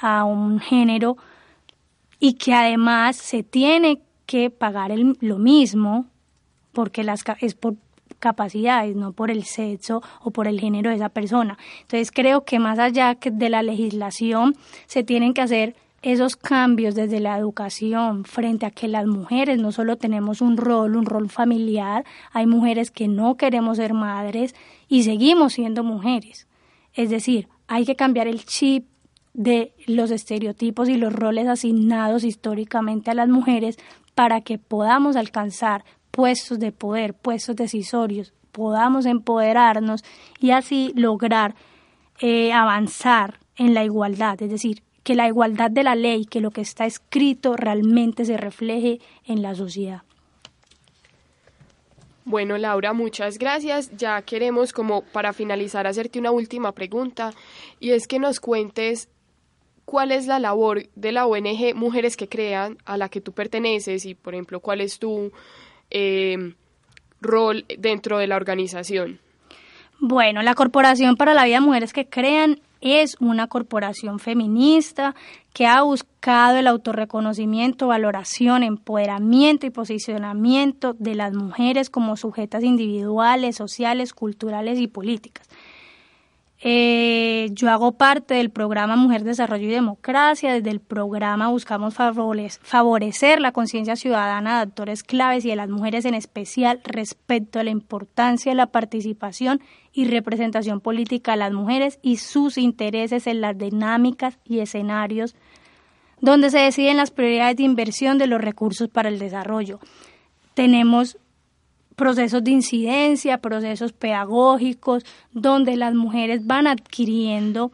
a 0.01 0.25
un 0.25 0.61
género 0.61 1.17
y 2.21 2.35
que 2.35 2.55
además 2.55 3.17
se 3.17 3.43
tiene 3.43 4.01
que 4.25 4.51
pagar 4.51 4.93
lo 5.21 5.39
mismo 5.39 6.07
porque 6.73 7.03
las, 7.03 7.25
es 7.41 7.55
por 7.55 7.75
capacidades, 8.19 8.97
no 8.97 9.13
por 9.13 9.31
el 9.31 9.45
sexo 9.45 10.03
o 10.23 10.31
por 10.31 10.47
el 10.49 10.61
género 10.61 10.91
de 10.91 10.97
esa 10.97 11.09
persona. 11.09 11.59
Entonces 11.83 12.11
creo 12.11 12.45
que 12.45 12.59
más 12.59 12.79
allá 12.79 13.17
de 13.21 13.51
la 13.51 13.63
legislación 13.63 14.55
se 14.87 15.03
tienen 15.03 15.35
que 15.35 15.43
hacer 15.43 15.77
esos 16.13 16.37
cambios 16.37 16.95
desde 16.95 17.19
la 17.19 17.37
educación 17.37 18.25
frente 18.25 18.65
a 18.65 18.71
que 18.71 18.87
las 18.87 19.07
mujeres 19.07 19.59
no 19.59 19.73
solo 19.73 19.97
tenemos 19.97 20.41
un 20.41 20.57
rol, 20.57 20.95
un 20.95 21.05
rol 21.05 21.29
familiar, 21.29 22.05
hay 22.33 22.47
mujeres 22.47 22.93
que 22.93 23.09
no 23.09 23.37
queremos 23.37 23.79
ser 23.79 23.93
madres 23.93 24.55
y 24.87 25.03
seguimos 25.03 25.55
siendo 25.55 25.83
mujeres. 25.83 26.47
Es 26.95 27.11
decir, 27.11 27.49
hay 27.67 27.85
que 27.85 27.97
cambiar 27.97 28.29
el 28.29 28.45
chip 28.45 28.87
de 29.35 29.73
los 29.89 30.13
estereotipos 30.13 30.89
y 30.89 30.97
los 30.97 31.13
roles 31.13 31.49
asignados 31.49 32.23
históricamente 32.23 33.11
a 33.11 33.15
las 33.15 33.29
mujeres 33.29 33.77
para 34.15 34.43
que 34.43 34.59
podamos 34.59 35.17
alcanzar 35.17 35.85
puestos 36.13 36.61
de 36.61 36.71
poder, 36.71 37.15
puestos 37.15 37.57
decisorios, 37.57 38.33
podamos 38.53 39.07
empoderarnos 39.07 40.05
y 40.39 40.53
así 40.53 40.93
lograr 40.95 41.57
eh, 42.21 42.53
avanzar 42.53 43.41
en 43.57 43.75
la 43.75 43.83
igualdad, 43.83 44.41
es 44.41 44.51
decir, 44.51 44.86
que 45.07 45.15
la 45.15 45.29
igualdad 45.29 45.71
de 45.71 45.85
la 45.85 45.95
ley, 45.95 46.25
que 46.25 46.41
lo 46.41 46.51
que 46.51 46.61
está 46.61 46.85
escrito 46.85 47.57
realmente 47.57 48.25
se 48.25 48.37
refleje 48.37 48.99
en 49.25 49.41
la 49.41 49.55
sociedad. 49.55 50.03
Bueno, 52.25 52.59
Laura, 52.59 52.93
muchas 52.93 53.39
gracias. 53.39 53.97
Ya 53.97 54.21
queremos, 54.23 54.73
como 54.73 55.03
para 55.03 55.33
finalizar, 55.33 55.87
hacerte 55.87 56.19
una 56.19 56.33
última 56.33 56.73
pregunta 56.73 57.33
y 57.79 57.91
es 57.91 58.09
que 58.09 58.19
nos 58.19 58.41
cuentes 58.41 59.09
cuál 59.85 60.11
es 60.11 60.27
la 60.27 60.41
labor 60.41 60.89
de 60.97 61.13
la 61.13 61.27
ONG 61.27 61.77
Mujeres 61.77 62.17
que 62.17 62.29
Crean 62.29 62.77
a 62.85 62.97
la 62.97 63.09
que 63.09 63.21
tú 63.21 63.31
perteneces 63.31 64.07
y, 64.07 64.17
por 64.17 64.35
ejemplo, 64.35 64.59
cuál 64.59 64.81
es 64.81 64.99
tu 64.99 65.31
eh, 65.89 66.53
rol 67.21 67.65
dentro 67.79 68.19
de 68.19 68.27
la 68.27 68.35
organización? 68.35 69.21
Bueno, 70.01 70.43
la 70.43 70.55
Corporación 70.55 71.15
para 71.17 71.33
la 71.33 71.45
Vida 71.45 71.61
Mujeres 71.61 71.93
que 71.93 72.09
Crean 72.09 72.61
es 72.95 73.17
una 73.21 73.47
corporación 73.47 74.19
feminista 74.19 75.15
que 75.53 75.67
ha 75.67 75.83
buscado 75.83 76.57
el 76.59 76.67
autorreconocimiento, 76.67 77.87
valoración, 77.87 78.63
empoderamiento 78.63 79.67
y 79.67 79.71
posicionamiento 79.71 80.95
de 80.99 81.15
las 81.15 81.33
mujeres 81.33 81.91
como 81.91 82.17
sujetas 82.17 82.63
individuales, 82.63 83.57
sociales, 83.57 84.13
culturales 84.13 84.79
y 84.79 84.87
políticas. 84.87 85.49
Eh, 86.63 87.51
yo 87.53 87.71
hago 87.71 87.93
parte 87.93 88.35
del 88.35 88.51
programa 88.51 88.97
Mujer, 88.97 89.25
Desarrollo 89.25 89.67
y 89.67 89.71
Democracia. 89.71 90.55
Desde 90.55 90.71
el 90.71 90.81
programa 90.81 91.49
buscamos 91.49 91.95
favorecer 91.95 93.41
la 93.41 93.53
conciencia 93.53 93.95
ciudadana 93.95 94.57
de 94.57 94.63
actores 94.63 95.03
claves 95.03 95.45
y 95.45 95.51
de 95.51 95.57
las 95.57 95.69
mujeres 95.69 96.05
en 96.07 96.15
especial 96.15 96.81
respecto 96.85 97.59
a 97.59 97.65
la 97.65 97.71
importancia 97.71 98.53
de 98.53 98.57
la 98.57 98.67
participación 98.67 99.61
y 99.93 100.07
representación 100.07 100.81
política 100.81 101.33
de 101.33 101.39
las 101.39 101.53
mujeres 101.53 101.99
y 102.03 102.17
sus 102.17 102.57
intereses 102.59 103.27
en 103.27 103.41
las 103.41 103.57
dinámicas 103.57 104.39
y 104.45 104.61
escenarios 104.61 105.35
donde 106.21 106.51
se 106.51 106.59
deciden 106.59 106.97
las 106.97 107.11
prioridades 107.11 107.57
de 107.57 107.65
inversión 107.65 108.17
de 108.17 108.27
los 108.27 108.41
recursos 108.41 108.89
para 108.89 109.11
el 109.11 109.19
desarrollo. 109.19 109.81
Tenemos 110.55 111.19
procesos 111.97 112.45
de 112.45 112.51
incidencia, 112.53 113.39
procesos 113.39 113.93
pedagógicos, 113.93 115.05
donde 115.33 115.77
las 115.77 115.95
mujeres 115.95 116.47
van 116.47 116.67
adquiriendo 116.67 117.73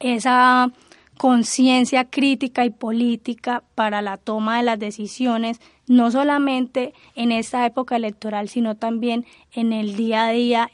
esa 0.00 0.70
conciencia 1.16 2.04
crítica 2.04 2.64
y 2.64 2.70
política 2.70 3.62
para 3.74 4.02
la 4.02 4.18
toma 4.18 4.58
de 4.58 4.64
las 4.64 4.78
decisiones, 4.78 5.60
no 5.86 6.10
solamente 6.10 6.92
en 7.14 7.32
esta 7.32 7.64
época 7.64 7.96
electoral, 7.96 8.48
sino 8.48 8.74
también 8.74 9.24
en 9.52 9.72
el 9.72 9.96
día 9.96 10.26
a 10.26 10.32
día, 10.32 10.70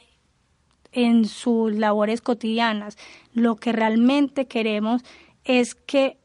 en 0.91 1.25
sus 1.25 1.73
labores 1.73 2.21
cotidianas. 2.21 2.97
Lo 3.33 3.55
que 3.55 3.71
realmente 3.71 4.45
queremos 4.45 5.03
es 5.45 5.75
que 5.75 6.17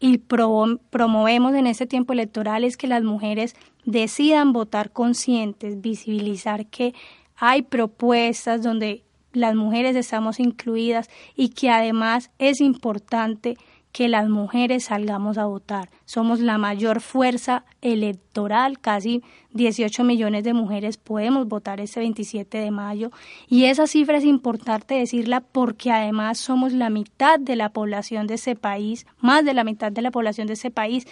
y 0.00 0.18
promovemos 0.18 1.54
en 1.54 1.66
este 1.66 1.86
tiempo 1.86 2.12
electoral 2.12 2.64
es 2.64 2.76
que 2.76 2.86
las 2.86 3.02
mujeres 3.02 3.54
decidan 3.84 4.52
votar 4.52 4.90
conscientes, 4.90 5.80
visibilizar 5.80 6.66
que 6.66 6.94
hay 7.36 7.62
propuestas 7.62 8.62
donde 8.62 9.02
las 9.32 9.54
mujeres 9.54 9.96
estamos 9.96 10.40
incluidas 10.40 11.10
y 11.34 11.50
que 11.50 11.70
además 11.70 12.30
es 12.38 12.60
importante 12.60 13.56
que 13.94 14.08
las 14.08 14.28
mujeres 14.28 14.86
salgamos 14.86 15.38
a 15.38 15.46
votar. 15.46 15.88
Somos 16.04 16.40
la 16.40 16.58
mayor 16.58 17.00
fuerza 17.00 17.64
electoral, 17.80 18.80
casi 18.80 19.22
18 19.52 20.02
millones 20.02 20.42
de 20.42 20.52
mujeres 20.52 20.96
podemos 20.96 21.46
votar 21.46 21.80
este 21.80 22.00
27 22.00 22.58
de 22.58 22.72
mayo 22.72 23.12
y 23.46 23.66
esa 23.66 23.86
cifra 23.86 24.18
es 24.18 24.24
importante 24.24 24.96
decirla 24.96 25.42
porque 25.42 25.92
además 25.92 26.38
somos 26.38 26.72
la 26.72 26.90
mitad 26.90 27.38
de 27.38 27.54
la 27.54 27.68
población 27.68 28.26
de 28.26 28.34
ese 28.34 28.56
país, 28.56 29.06
más 29.20 29.44
de 29.44 29.54
la 29.54 29.62
mitad 29.62 29.92
de 29.92 30.02
la 30.02 30.10
población 30.10 30.48
de 30.48 30.54
ese 30.54 30.72
país 30.72 31.06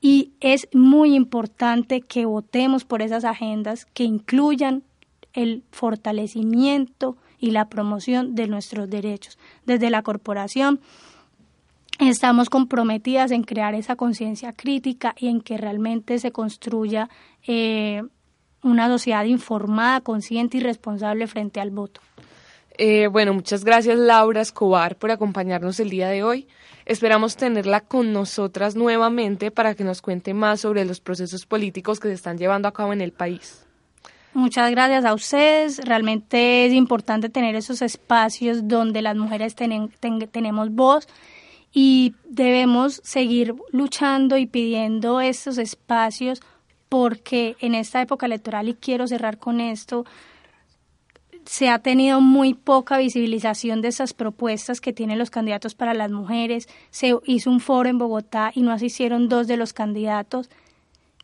y 0.00 0.32
es 0.40 0.68
muy 0.72 1.14
importante 1.14 2.00
que 2.00 2.24
votemos 2.24 2.86
por 2.86 3.02
esas 3.02 3.26
agendas 3.26 3.84
que 3.84 4.04
incluyan 4.04 4.84
el 5.34 5.64
fortalecimiento 5.70 7.18
y 7.38 7.50
la 7.50 7.68
promoción 7.68 8.34
de 8.34 8.46
nuestros 8.46 8.88
derechos. 8.88 9.38
Desde 9.66 9.90
la 9.90 10.00
corporación 10.00 10.80
estamos 12.08 12.50
comprometidas 12.50 13.30
en 13.30 13.42
crear 13.42 13.74
esa 13.74 13.96
conciencia 13.96 14.52
crítica 14.52 15.14
y 15.18 15.28
en 15.28 15.40
que 15.40 15.56
realmente 15.56 16.18
se 16.18 16.32
construya 16.32 17.08
eh, 17.46 18.02
una 18.62 18.88
sociedad 18.88 19.24
informada, 19.24 20.00
consciente 20.00 20.58
y 20.58 20.60
responsable 20.60 21.26
frente 21.26 21.60
al 21.60 21.70
voto. 21.70 22.00
Eh, 22.78 23.08
bueno, 23.08 23.34
muchas 23.34 23.64
gracias 23.64 23.98
Laura 23.98 24.40
Escobar 24.40 24.96
por 24.96 25.10
acompañarnos 25.10 25.78
el 25.80 25.90
día 25.90 26.08
de 26.08 26.22
hoy. 26.22 26.48
Esperamos 26.86 27.36
tenerla 27.36 27.80
con 27.80 28.12
nosotras 28.12 28.74
nuevamente 28.74 29.50
para 29.50 29.74
que 29.74 29.84
nos 29.84 30.00
cuente 30.00 30.34
más 30.34 30.60
sobre 30.60 30.84
los 30.84 31.00
procesos 31.00 31.46
políticos 31.46 32.00
que 32.00 32.08
se 32.08 32.14
están 32.14 32.38
llevando 32.38 32.68
a 32.68 32.72
cabo 32.72 32.92
en 32.92 33.02
el 33.02 33.12
país. 33.12 33.66
Muchas 34.34 34.70
gracias 34.70 35.04
a 35.04 35.12
ustedes. 35.12 35.78
Realmente 35.84 36.64
es 36.64 36.72
importante 36.72 37.28
tener 37.28 37.54
esos 37.54 37.82
espacios 37.82 38.66
donde 38.66 39.02
las 39.02 39.16
mujeres 39.16 39.54
tenemos 39.54 40.70
voz 40.70 41.06
y 41.72 42.14
debemos 42.24 43.00
seguir 43.04 43.54
luchando 43.70 44.36
y 44.36 44.46
pidiendo 44.46 45.20
estos 45.20 45.58
espacios 45.58 46.42
porque 46.88 47.56
en 47.60 47.74
esta 47.74 48.02
época 48.02 48.26
electoral, 48.26 48.68
y 48.68 48.74
quiero 48.74 49.06
cerrar 49.06 49.38
con 49.38 49.60
esto, 49.60 50.04
se 51.46 51.68
ha 51.70 51.78
tenido 51.78 52.20
muy 52.20 52.54
poca 52.54 52.98
visibilización 52.98 53.80
de 53.80 53.88
esas 53.88 54.12
propuestas 54.12 54.80
que 54.80 54.92
tienen 54.92 55.18
los 55.18 55.30
candidatos 55.30 55.74
para 55.74 55.94
las 55.94 56.10
mujeres. 56.10 56.68
Se 56.90 57.16
hizo 57.24 57.50
un 57.50 57.60
foro 57.60 57.88
en 57.88 57.98
Bogotá 57.98 58.52
y 58.54 58.62
no 58.62 58.72
asistieron 58.72 59.28
dos 59.28 59.46
de 59.46 59.56
los 59.56 59.72
candidatos. 59.72 60.50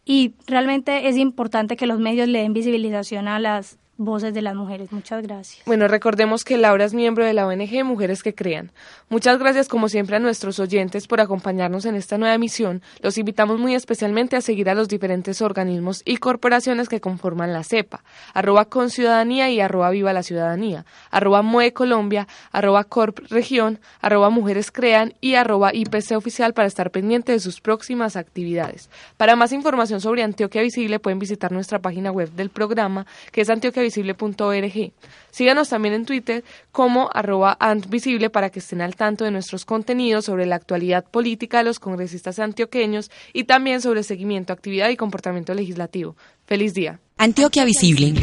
Y 0.04 0.32
realmente 0.46 1.08
es 1.08 1.18
importante 1.18 1.76
que 1.76 1.86
los 1.86 2.00
medios 2.00 2.28
le 2.28 2.40
den 2.40 2.54
visibilización 2.54 3.28
a 3.28 3.38
las 3.38 3.78
voces 3.98 4.32
de 4.32 4.42
las 4.42 4.54
mujeres. 4.54 4.92
Muchas 4.92 5.22
gracias. 5.22 5.66
Bueno, 5.66 5.88
recordemos 5.88 6.44
que 6.44 6.56
Laura 6.56 6.84
es 6.84 6.94
miembro 6.94 7.24
de 7.24 7.34
la 7.34 7.46
ONG 7.46 7.84
Mujeres 7.84 8.22
que 8.22 8.34
Crean. 8.34 8.70
Muchas 9.08 9.38
gracias 9.38 9.68
como 9.68 9.88
siempre 9.88 10.16
a 10.16 10.20
nuestros 10.20 10.60
oyentes 10.60 11.08
por 11.08 11.20
acompañarnos 11.20 11.84
en 11.84 11.96
esta 11.96 12.16
nueva 12.16 12.34
emisión. 12.34 12.80
Los 13.02 13.18
invitamos 13.18 13.58
muy 13.58 13.74
especialmente 13.74 14.36
a 14.36 14.40
seguir 14.40 14.70
a 14.70 14.74
los 14.74 14.88
diferentes 14.88 15.42
organismos 15.42 16.02
y 16.04 16.18
corporaciones 16.18 16.88
que 16.88 17.00
conforman 17.00 17.52
la 17.52 17.64
CEPA, 17.64 18.04
arroba 18.34 18.66
con 18.66 18.90
ciudadanía 18.90 19.50
y 19.50 19.60
arroba 19.60 19.90
viva 19.90 20.12
la 20.12 20.22
ciudadanía, 20.22 20.86
arroba 21.10 21.42
MUE 21.42 21.72
Colombia, 21.72 22.28
arroba 22.52 22.84
Corp 22.84 23.18
Región, 23.28 23.80
arroba 24.00 24.30
Mujeres 24.30 24.70
Crean 24.70 25.14
y 25.20 25.34
arroba 25.34 25.74
IPC 25.74 26.12
Oficial 26.16 26.54
para 26.54 26.68
estar 26.68 26.92
pendiente 26.92 27.32
de 27.32 27.40
sus 27.40 27.60
próximas 27.60 28.14
actividades. 28.14 28.90
Para 29.16 29.34
más 29.34 29.52
información 29.52 30.00
sobre 30.00 30.22
Antioquia 30.22 30.62
Visible 30.62 31.00
pueden 31.00 31.18
visitar 31.18 31.50
nuestra 31.50 31.80
página 31.80 32.12
web 32.12 32.30
del 32.30 32.50
programa 32.50 33.04
que 33.32 33.40
es 33.40 33.50
Antioquia 33.50 33.82
visible.org. 33.88 34.92
Síganos 35.30 35.68
también 35.68 35.94
en 35.94 36.04
Twitter 36.04 36.44
como 36.72 37.10
arroba 37.12 37.56
antvisible 37.58 38.30
para 38.30 38.50
que 38.50 38.58
estén 38.58 38.80
al 38.80 38.96
tanto 38.96 39.24
de 39.24 39.30
nuestros 39.30 39.64
contenidos 39.64 40.24
sobre 40.26 40.46
la 40.46 40.56
actualidad 40.56 41.04
política 41.04 41.58
de 41.58 41.64
los 41.64 41.78
congresistas 41.78 42.38
antioqueños 42.38 43.10
y 43.32 43.44
también 43.44 43.80
sobre 43.80 44.02
seguimiento, 44.02 44.52
actividad 44.52 44.90
y 44.90 44.96
comportamiento 44.96 45.54
legislativo. 45.54 46.16
Feliz 46.46 46.74
día. 46.74 47.00
Antioquia 47.16 47.64
Visible. 47.64 48.14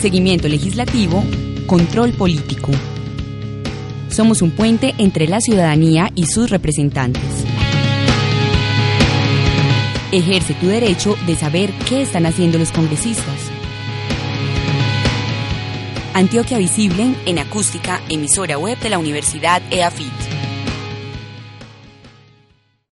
Seguimiento 0.00 0.48
legislativo, 0.48 1.22
control 1.66 2.12
político. 2.12 2.72
Somos 4.10 4.42
un 4.42 4.50
puente 4.52 4.94
entre 4.98 5.26
la 5.26 5.40
ciudadanía 5.40 6.10
y 6.14 6.26
sus 6.26 6.50
representantes. 6.50 7.22
Ejerce 10.12 10.54
tu 10.54 10.68
derecho 10.68 11.16
de 11.26 11.34
saber 11.34 11.72
qué 11.88 12.02
están 12.02 12.26
haciendo 12.26 12.58
los 12.58 12.70
congresistas. 12.70 13.53
Antioquia 16.14 16.58
Visible 16.58 17.12
en 17.26 17.40
acústica, 17.40 18.00
emisora 18.08 18.56
web 18.56 18.78
de 18.78 18.88
la 18.88 18.98
Universidad 18.98 19.60
EAFIT. 19.72 20.23